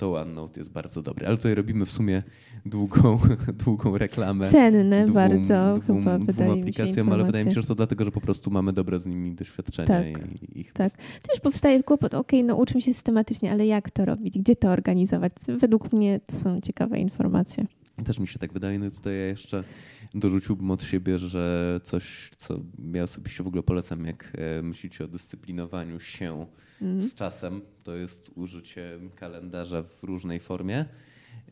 [0.00, 1.26] to OneNote jest bardzo dobry.
[1.26, 2.22] Ale tutaj robimy w sumie
[2.66, 3.18] długą,
[3.64, 4.48] długą reklamę.
[4.48, 6.82] Cenne dwóm- bardzo, dwóm, chyba dwóm wydaje mi się
[7.12, 9.86] ale wydaje mi się, że to dlatego, że po prostu mamy dobre z nimi doświadczenia
[9.88, 10.42] Tak.
[10.42, 10.96] i ich Tak.
[10.96, 14.38] Też powstaje kłopot, okej, no uczmy się systematycznie, ale jak to robić?
[14.38, 15.32] Gdzie to organizować?
[15.58, 17.66] Według mnie to są ciekawe informacje.
[18.04, 18.78] Też mi się tak wydaje.
[18.78, 19.64] No i tutaj ja jeszcze
[20.14, 22.60] dorzuciłbym od siebie, że coś, co
[22.94, 26.46] ja osobiście w ogóle polecam, jak e, myślicie o dyscyplinowaniu się
[26.82, 27.00] Mhm.
[27.00, 30.84] z czasem, to jest użycie kalendarza w różnej formie.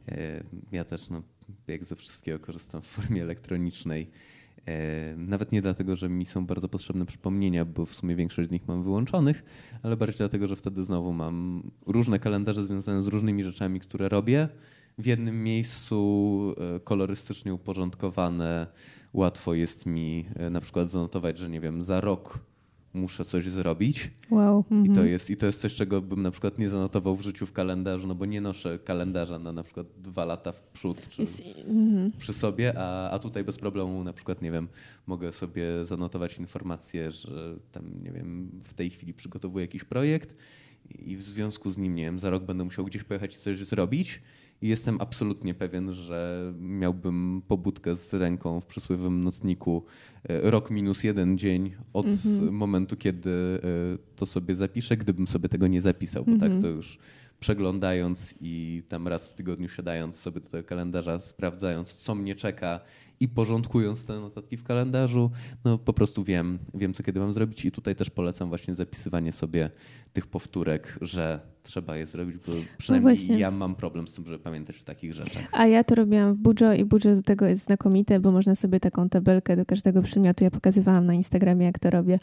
[0.08, 1.22] E, Ja też, no,
[1.66, 4.10] jak ze wszystkiego, korzystam w formie elektronicznej.
[4.66, 8.52] E, Nawet nie dlatego, że mi są bardzo potrzebne przypomnienia, bo w sumie większość z
[8.52, 9.42] nich mam wyłączonych,
[9.82, 14.48] ale bardziej dlatego, że wtedy znowu mam różne kalendarze związane z różnymi rzeczami, które robię.
[14.98, 18.66] W jednym miejscu e, kolorystycznie uporządkowane.
[19.12, 22.38] Łatwo jest mi e, na przykład zanotować, że nie wiem, za rok
[22.94, 24.10] muszę coś zrobić.
[24.30, 24.64] Wow.
[24.70, 24.94] I, mhm.
[24.94, 27.52] to jest, I to jest coś, czego bym na przykład nie zanotował w życiu w
[27.52, 31.42] kalendarzu, no bo nie noszę kalendarza na na przykład dwa lata w przód czy Jest,
[31.68, 32.12] mhm.
[32.18, 34.68] przy sobie, a, a tutaj bez problemu na przykład, nie wiem,
[35.06, 40.34] mogę sobie zanotować informację, że tam, nie wiem, w tej chwili przygotowuję jakiś projekt
[40.98, 43.58] i w związku z nim, nie wiem, za rok będę musiał gdzieś pojechać i coś
[43.58, 44.20] zrobić
[44.62, 49.84] I jestem absolutnie pewien, że miałbym pobudkę z ręką w przysłowiowym nocniku
[50.24, 52.54] e, rok minus jeden dzień od mhm.
[52.54, 56.52] momentu, kiedy e, to sobie zapiszę, gdybym sobie tego nie zapisał, bo tak mhm.
[56.52, 56.98] tak to już
[57.40, 62.80] przeglądając i tam raz w tygodniu siadając sobie do tego kalendarza, sprawdzając, co mnie czeka
[63.20, 65.30] i porządkując te notatki w kalendarzu,
[65.64, 69.32] no po prostu wiem, wiem co kiedy mam zrobić i tutaj też polecam właśnie zapisywanie
[69.32, 69.70] sobie
[70.12, 74.38] tych powtórek, że trzeba je zrobić, bo przynajmniej no ja mam problem z tym, żeby
[74.38, 75.48] pamiętać o takich rzeczach.
[75.52, 78.80] A ja to robiłam w Bujo i Bujo do tego jest znakomite, bo można sobie
[78.80, 82.18] taką tabelkę do każdego przymiotu, ja pokazywałam na Instagramie jak to robię,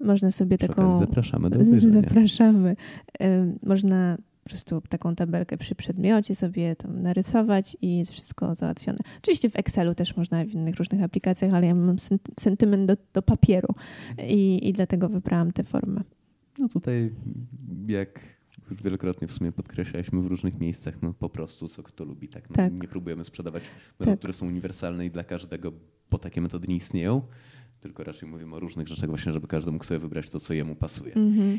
[0.00, 0.98] można sobie Przy taką...
[0.98, 1.92] Zapraszamy do obejrzenia.
[2.02, 2.76] Zapraszamy.
[3.66, 8.98] Można po prostu taką tabelkę przy przedmiocie sobie tam narysować i jest wszystko załatwione.
[9.22, 11.96] Oczywiście w Excelu też można, w innych różnych aplikacjach, ale ja mam
[12.40, 13.68] sentyment do, do papieru
[14.28, 16.00] i, i dlatego wybrałam tę formę.
[16.58, 17.12] No tutaj
[17.86, 18.20] jak
[18.70, 22.28] już wielokrotnie w sumie podkreślaliśmy w różnych miejscach, no po prostu co kto lubi.
[22.28, 22.50] Tak?
[22.50, 22.72] No, tak.
[22.72, 23.62] Nie próbujemy sprzedawać
[24.00, 24.18] metod, tak.
[24.18, 25.72] które są uniwersalne i dla każdego,
[26.10, 27.22] bo takie metody nie istnieją
[27.84, 30.74] tylko raczej mówimy o różnych rzeczach właśnie, żeby każdy mógł sobie wybrać to, co jemu
[30.74, 31.14] pasuje.
[31.14, 31.58] Mm-hmm.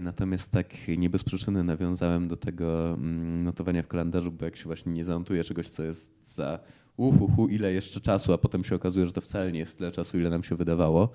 [0.00, 0.66] Natomiast tak
[0.98, 5.04] nie bez przyczyny nawiązałem do tego mm, notowania w kalendarzu, bo jak się właśnie nie
[5.04, 6.58] zanotuje czegoś, co jest za
[6.96, 10.18] uhuhu, ile jeszcze czasu, a potem się okazuje, że to wcale nie jest tyle czasu,
[10.18, 11.12] ile nam się wydawało.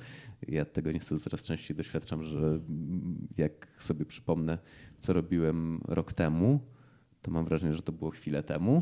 [0.47, 2.59] Ja tego niestety coraz częściej doświadczam, że
[3.37, 4.57] jak sobie przypomnę,
[4.99, 6.59] co robiłem rok temu,
[7.21, 8.81] to mam wrażenie, że to było chwilę temu,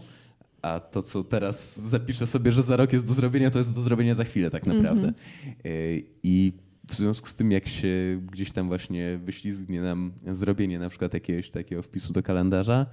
[0.61, 3.81] a to, co teraz zapiszę sobie, że za rok jest do zrobienia, to jest do
[3.81, 5.03] zrobienia za chwilę tak naprawdę.
[5.03, 6.01] Mm -hmm.
[6.23, 6.53] I
[6.89, 11.49] w związku z tym, jak się gdzieś tam właśnie wyślizgnie nam zrobienie na przykład jakiegoś
[11.49, 12.85] takiego wpisu do kalendarza,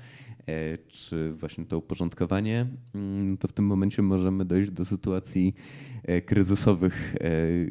[0.46, 5.54] e, czy właśnie to uporządkowanie, mm, to w tym momencie możemy dojść do sytuacji
[6.02, 7.14] e, kryzysowych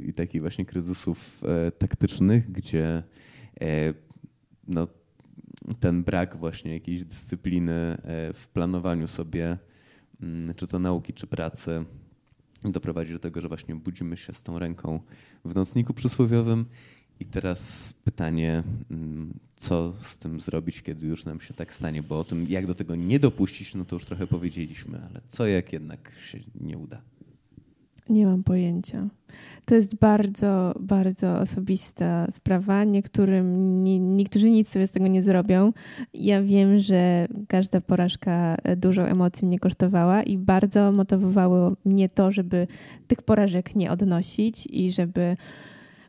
[0.07, 1.41] i takich właśnie kryzysów
[1.77, 3.03] taktycznych, gdzie
[4.67, 4.87] no,
[5.79, 7.97] ten brak właśnie jakiejś dyscypliny
[8.33, 9.57] w planowaniu sobie
[10.55, 11.85] czy to nauki, czy pracy,
[12.63, 14.99] doprowadzi do tego, że właśnie budzimy się z tą ręką
[15.45, 16.65] w nocniku przysłowiowym.
[17.19, 22.03] I teraz pytanie, mm, co z tym zrobić, kiedy już nam się tak stanie?
[22.03, 25.47] Bo o tym, jak do tego nie dopuścić, no to już trochę powiedzieliśmy, ale co
[25.47, 27.01] jak jednak się nie uda?
[28.09, 29.07] Nie mam pojęcia.
[29.65, 32.83] To jest bardzo, bardzo osobista sprawa.
[32.83, 35.73] Niektórym, nie, niektórzy nic sobie z tego nie zrobią.
[36.13, 42.67] Ja wiem, że każda porażka dużo emocji mnie kosztowała i bardzo motywowało mnie to, żeby
[43.07, 45.37] tych porażek nie odnosić i żeby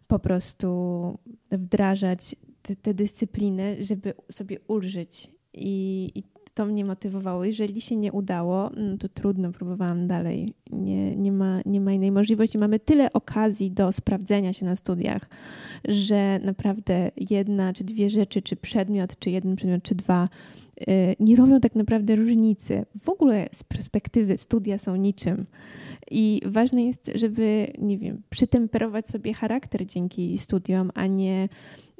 [0.06, 1.18] po prostu
[1.50, 2.36] wdrażać
[2.82, 5.30] te dyscypliny, żeby sobie ulżyć.
[5.54, 6.22] I, i
[6.56, 7.44] to mnie motywowało.
[7.44, 10.54] Jeżeli się nie udało, no to trudno, próbowałam dalej.
[10.72, 12.58] Nie, nie, ma, nie ma innej możliwości.
[12.58, 15.28] Mamy tyle okazji do sprawdzenia się na studiach,
[15.84, 20.28] że naprawdę jedna czy dwie rzeczy, czy przedmiot, czy jeden przedmiot, czy dwa,
[20.80, 22.84] y, nie robią tak naprawdę różnicy.
[23.00, 25.46] W ogóle z perspektywy studia są niczym.
[26.10, 31.48] I ważne jest, żeby, nie wiem, przytemperować sobie charakter dzięki studiom, a nie,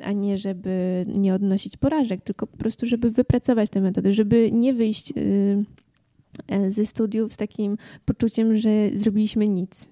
[0.03, 4.75] a nie żeby nie odnosić porażek, tylko po prostu, żeby wypracować te metody, żeby nie
[4.75, 9.89] wyjść y, ze studiów z takim poczuciem, że zrobiliśmy nic.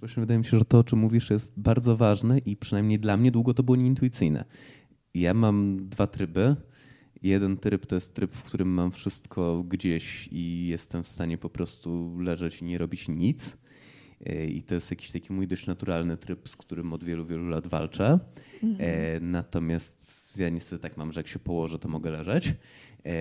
[0.00, 3.16] Właśnie wydaje mi się, że to, o czym mówisz, jest bardzo ważne i przynajmniej dla
[3.16, 4.44] mnie długo to było nieintuicyjne.
[5.14, 6.56] Ja mam dwa tryby.
[7.26, 11.50] Jeden tryb to jest tryb, w którym mam wszystko gdzieś i jestem w stanie po
[11.50, 13.56] prostu leżeć i nie robić nic.
[14.26, 17.48] E, I to jest jakiś taki mój dość naturalny tryb, z którym od wielu, wielu
[17.48, 18.18] lat walczę.
[18.62, 18.90] Mhm.
[18.90, 22.54] E, natomiast ja niestety tak mam, że jak się położę, to mogę leżeć.
[23.06, 23.12] E,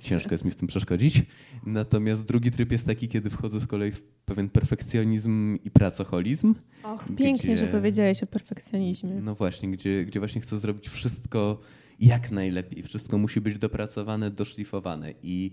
[0.08, 1.22] ciężko jest mi w tym przeszkodzić.
[1.66, 6.54] Natomiast drugi tryb jest taki, kiedy wchodzę z kolei w pewien perfekcjonizm i pracoholizm.
[6.82, 9.14] Och, pięknie, gdzie, że powiedziałeś o perfekcjonizmie.
[9.14, 11.60] No właśnie, gdzie, gdzie właśnie chcę zrobić wszystko
[12.04, 12.82] jak najlepiej.
[12.82, 15.14] Wszystko musi być dopracowane, doszlifowane.
[15.22, 15.52] I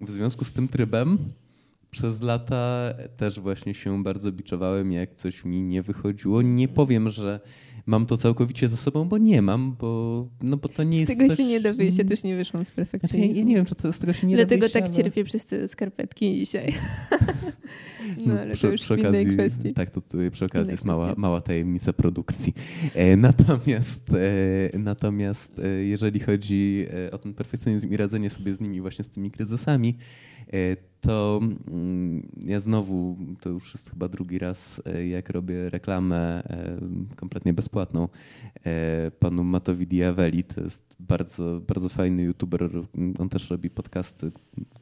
[0.00, 1.18] w związku z tym trybem
[1.90, 6.42] przez lata też właśnie się bardzo biczowałem, jak coś mi nie wychodziło.
[6.42, 7.40] Nie powiem, że
[7.90, 11.12] mam to całkowicie za sobą, bo nie mam, bo, no bo to nie z jest.
[11.12, 11.36] Z tego coś...
[11.36, 13.32] się nie da wyjść, ja też nie wyszłam z perfekcjonizmu.
[13.32, 14.92] Znaczy, ja, nie wiem, czy to z tego się nie Dlatego tak ale...
[14.92, 16.72] cierpię przez te skarpetki dzisiaj.
[18.26, 19.74] No, ale przy, to już przy okazji, kwestii.
[19.74, 22.54] Tak, to tutaj przy okazji jest mała, mała tajemnica produkcji.
[22.94, 24.10] E, natomiast,
[24.74, 29.04] e, natomiast e, jeżeli chodzi e, o ten perfekcjonizm i radzenie sobie z nimi właśnie
[29.04, 29.96] z tymi kryzysami,
[30.52, 36.42] e, to mm, ja znowu, to już jest chyba drugi raz, e, jak robię reklamę
[37.16, 38.08] kompletnie bezpłatną
[39.18, 40.44] panu Matowi Diaveli.
[40.44, 42.70] To jest bardzo, bardzo fajny youtuber.
[43.18, 44.30] On też robi podcasty,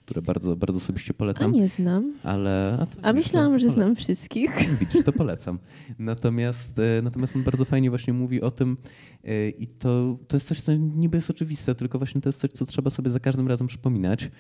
[0.07, 1.51] które bardzo, bardzo osobiście polecam.
[1.51, 2.13] A nie znam.
[2.23, 4.51] Ale, a, a myślałam, że znam wszystkich.
[4.81, 5.59] Widzisz, to polecam.
[5.99, 8.77] Natomiast, e, natomiast on bardzo fajnie właśnie mówi o tym
[9.25, 12.51] e, i to, to jest coś, co niby jest oczywiste, tylko właśnie to jest coś,
[12.51, 14.31] co trzeba sobie za każdym razem przypominać.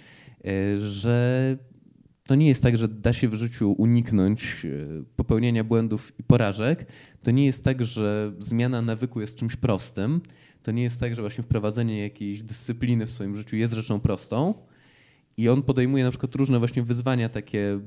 [0.78, 1.56] że
[2.28, 4.66] to nie jest tak, że da się w życiu uniknąć
[5.16, 6.86] popełnienia błędów i porażek.
[7.22, 10.20] To nie jest tak, że zmiana nawyku jest czymś prostym.
[10.62, 14.54] To nie jest tak, że właśnie wprowadzenie jakiejś dyscypliny w swoim życiu jest rzeczą prostą.
[15.36, 17.80] I on podejmuje na przykład różne właśnie wyzwania takie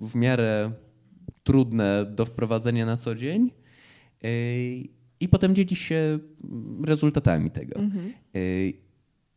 [0.00, 0.72] w miarę
[1.44, 3.50] trudne do wprowadzenia na co dzień
[5.20, 6.18] i potem dzieli się
[6.84, 7.76] rezultatami tego.
[7.80, 8.12] Mhm.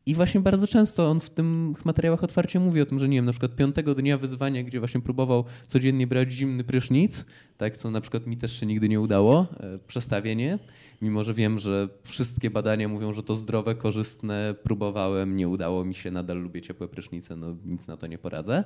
[0.06, 3.26] I właśnie bardzo często on w tych materiałach otwarcie mówi o tym, że nie wiem,
[3.26, 7.26] na przykład piątego dnia wyzwania, gdzie właśnie próbował codziennie brać zimny prysznic,
[7.58, 10.60] tak, co na przykład mi też się nigdy nie udało, e, przestawienie,
[11.02, 15.96] mimo że wiem, że wszystkie badania mówią, że to zdrowe, korzystne, próbowałem, nie udało mi
[15.96, 18.64] się, nadal lubię ciepłe prysznice, no nic na to nie poradzę.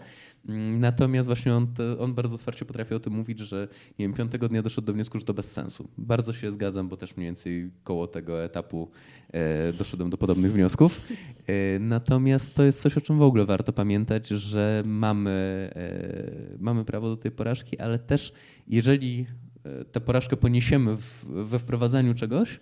[0.48, 1.68] Mm, natomiast właśnie on,
[2.00, 3.68] on bardzo otwarcie potrafi o tym mówić, że
[4.00, 5.90] nie wiem, piątego dnia doszedł do wniosku, że to bez sensu.
[5.98, 8.92] Bardzo się zgadzam, bo też mniej więcej koło tego etapu
[9.34, 11.02] e, doszedłem do podobnych wniosków.
[11.48, 16.86] E, natomiast to jest coś, o czym w ogóle warto pamiętać, że mamy, e, mamy
[16.86, 18.34] prawo do tej porażki, ale też
[18.68, 19.26] jeżeli
[19.92, 22.60] tę porażkę poniesiemy w, we wprowadzaniu czegoś,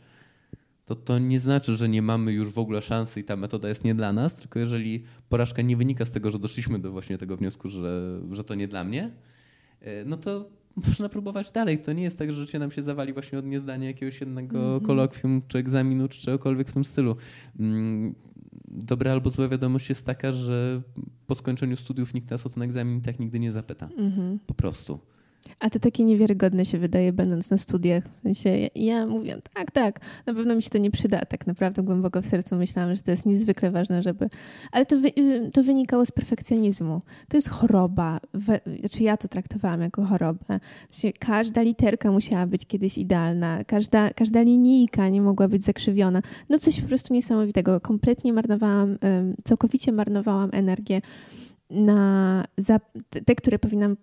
[0.86, 3.84] to to nie znaczy, że nie mamy już w ogóle szansy i ta metoda jest
[3.84, 7.38] nie dla nas, tylko jeżeli porażka nie wynika z tego, że doszliśmy do właśnie tego
[7.38, 9.12] wniosku, że, że to nie dla mnie,
[9.82, 10.50] e, no to
[10.88, 11.80] można próbować dalej.
[11.80, 14.80] To nie jest tak, że życie nam się zawali właśnie od niezdania jakiegoś jednego mm
[14.80, 14.86] -hmm.
[14.86, 17.16] kolokwium, czy egzaminu, czy czegokolwiek w tym stylu.
[17.60, 18.16] Mm,
[18.68, 20.82] dobra albo zła wiadomość jest taka, że
[21.28, 23.90] po skończeniu studiów nikt nas o ten egzamin tak nigdy nie zapyta.
[23.98, 24.38] Mm -hmm.
[24.48, 25.00] Po prostu.
[25.60, 28.04] A to takie niewiarygodne się wydaje, będąc na studiach.
[28.04, 31.26] W sensie ja, ja tak, tak, na pewno mi się to nie przyda.
[31.26, 34.30] Tak naprawdę głęboko w sercu myślałam, że to jest niezwykle ważne, żeby.
[34.72, 35.12] Ale to, wy,
[35.54, 37.02] to wynikało z perfekcjonizmu.
[37.30, 38.20] To jest choroba.
[38.34, 40.60] We, znaczy ja to traktowałam jako chorobę.
[41.20, 46.22] każda literka musiała być kiedyś idealna, każda, każda linijka nie mogła być zakrzywiona.
[46.50, 47.82] No coś po prostu niesamowitego.
[47.82, 48.98] Kompletnie marnowałam,
[49.44, 51.02] całkowicie marnowałam energię
[51.70, 52.44] na
[53.26, 53.96] te, które powinnam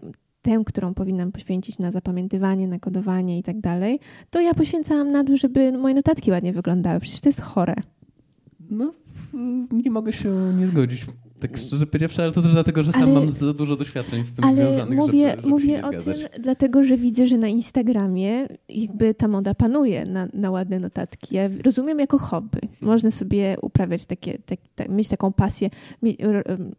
[0.44, 3.98] tę, którą powinnam poświęcić na zapamiętywanie, na kodowanie i tak dalej,
[4.30, 7.00] to ja poświęcałam na to, żeby moje notatki ładnie wyglądały.
[7.00, 7.74] Przecież to jest chore.
[8.70, 8.92] No,
[9.72, 10.28] nie mogę się
[10.58, 11.06] nie zgodzić.
[11.48, 14.34] Tak szczerze powiedziawszy, ale to też dlatego, że sam ale, mam za dużo doświadczeń z
[14.34, 18.48] tym ale związanych, mówię, żeby, żeby Mówię o tym dlatego, że widzę, że na Instagramie
[18.68, 21.34] jakby ta moda panuje na, na ładne notatki.
[21.34, 22.60] Ja rozumiem jako hobby.
[22.80, 25.70] Można sobie uprawiać takie, tak, tak, mieć taką pasję,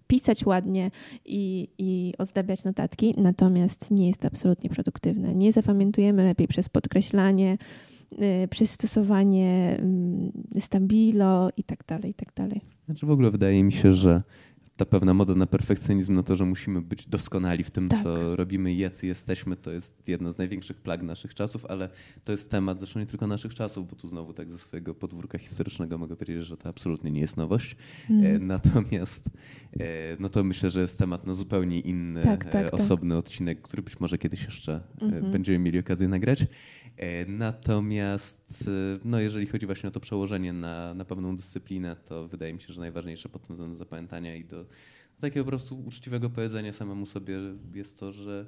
[0.07, 0.91] pisać ładnie
[1.25, 5.35] i, i ozdabiać notatki, natomiast nie jest to absolutnie produktywne.
[5.35, 7.57] Nie zapamiętujemy lepiej przez podkreślanie,
[8.43, 12.61] y, przez stosowanie mm, stabilo i tak dalej, i tak dalej.
[12.85, 14.17] Znaczy w ogóle wydaje mi się, że
[14.77, 18.03] ta pewna moda na perfekcjonizm, no to, że musimy być doskonali w tym, tak.
[18.03, 21.89] co robimy i jacy jesteśmy, to jest jedna z największych plag naszych czasów, ale
[22.23, 25.37] to jest temat zresztą nie tylko naszych czasów, bo tu znowu tak ze swojego podwórka
[25.37, 27.75] historycznego mogę powiedzieć, że to absolutnie nie jest nowość.
[28.09, 28.47] Mm.
[28.47, 29.29] Natomiast
[29.79, 29.83] e,
[30.19, 33.83] no to myślę, że jest temat na zupełnie inny, tak, tak, tak, osobny odcinek, który
[33.83, 35.31] być może kiedyś jeszcze mm -hmm.
[35.31, 36.45] będziemy mieli okazję nagrać.
[37.27, 38.69] Natomiast
[39.05, 42.73] no jeżeli chodzi właśnie o to przełożenie na, na pewną dyscyplinę, to wydaje mi się,
[42.73, 44.65] że najważniejsze pod tym względem zapamiętania i do
[45.21, 47.37] takiego po prostu uczciwego powiedzenia samemu sobie
[47.73, 48.45] jest to, że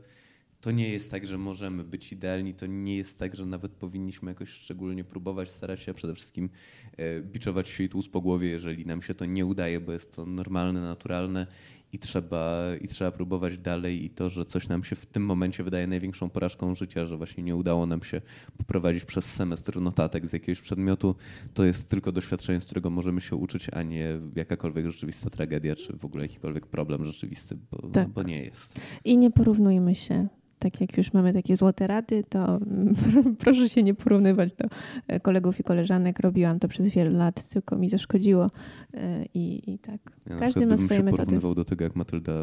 [0.62, 4.32] to nie jest tak, że możemy być idealni, to nie jest tak, że nawet powinniśmy
[4.32, 6.50] jakoś szczególnie próbować, starać się przede wszystkim
[6.98, 10.16] e, biczować się i tłuc po głowie, jeżeli nam się to nie udaje, bo jest
[10.16, 11.48] to normalne, naturalne
[11.94, 15.64] i trzeba, i trzeba próbować dalej i to, że coś nam się w tym momencie
[15.64, 18.22] wydaje największą porażką życia, że właśnie nie udało nam się
[18.58, 21.16] poprowadzić przez semestr notatek z jakiegoś przedmiotu,
[21.54, 25.98] to jest tylko doświadczenie, z którego możemy się uczyć, a nie jakakolwiek rzeczywista tragedia, czy
[25.98, 28.10] w ogóle jakikolwiek problem rzeczywisty, bo, tak.
[28.10, 28.80] bo nie jest.
[29.04, 30.28] I nie porównujmy się
[30.60, 32.60] tak jak już mamy takie złote rady, to
[33.44, 34.66] proszę się nie porównywać do
[35.08, 36.20] e, kolegów i koleżanek.
[36.20, 38.52] Robiłam to przez wiele lat, tylko mi zaszkodziło
[38.94, 40.00] e, i, i tak.
[40.30, 41.18] Ja Każdy ma swoje metody.
[41.18, 42.34] porównywał do tego, jak Matylda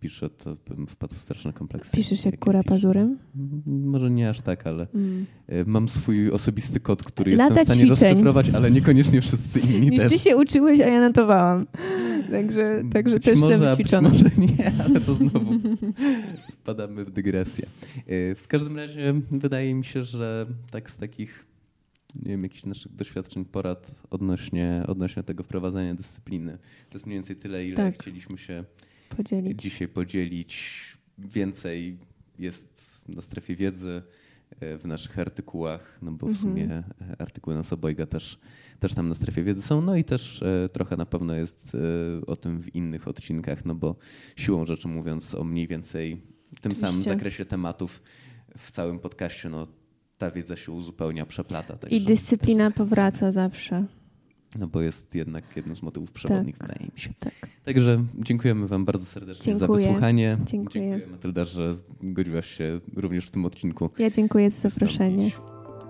[0.00, 1.96] pisze, to bym wpadł w straszne kompleksy.
[1.96, 3.18] Piszesz jak, jak kura pazurem?
[3.66, 5.26] Może nie aż tak, ale mm.
[5.46, 7.88] E, mam swój osobisty kod, który jestem w stanie ćwiczeń.
[7.88, 10.12] rozszyfrować, ale niekoniecznie wszyscy inni Już też.
[10.12, 11.66] ty się uczyłeś, a ja notowałam.
[12.30, 14.10] Także, także być też może, jestem ćwiczona.
[14.10, 15.52] Być może nie, ale to znowu
[16.52, 17.66] wpadamy w dygresję.
[18.06, 21.46] E, w każdym razie wydaje mi się, że tak z takich
[22.22, 26.58] nie wiem, jakichś naszych doświadczeń, porad odnośnie, odnośnie tego wprowadzania dyscypliny.
[26.90, 27.94] To jest mniej więcej tyle, ile tak.
[27.94, 28.64] chcieliśmy się
[29.16, 29.62] podzielić.
[29.62, 30.82] dzisiaj podzielić.
[31.18, 31.98] Więcej
[32.38, 34.02] jest na strefie wiedzy
[34.60, 36.36] e, w naszych artykułach, no bo w mhm.
[36.36, 36.82] sumie
[37.18, 38.38] artykuły nas obojga też,
[38.80, 41.76] też tam na strefie wiedzy są, no i też e, trochę na pewno jest
[42.26, 43.96] o tym w innych odcinkach, no bo
[44.36, 46.86] siłą rzeczy mówiąc o mniej więcej tym Oczywiście.
[46.86, 48.02] samym zakresie tematów
[48.58, 49.66] w całym podcaście, no
[50.18, 51.88] ta wiedza się uzupełnia, przeplata.
[51.90, 53.84] I dyscyplina powraca zawsze.
[54.58, 57.10] no bo jest jednak jednym z motywów przewodnich, tak, wydaje mi się.
[57.18, 57.34] Tak.
[57.64, 59.78] Także dziękujemy Wam bardzo serdecznie Dziękuję.
[59.78, 60.38] za wysłuchanie.
[60.44, 60.84] Dziękuję.
[60.90, 63.90] Dziękuję Matylda, że zgodziłaś się również w tym odcinku.
[63.98, 65.30] Ja dziękuję za zaproszenie.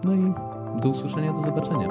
[0.05, 0.35] No i
[0.82, 1.89] do usłyszenia, do zobaczenia.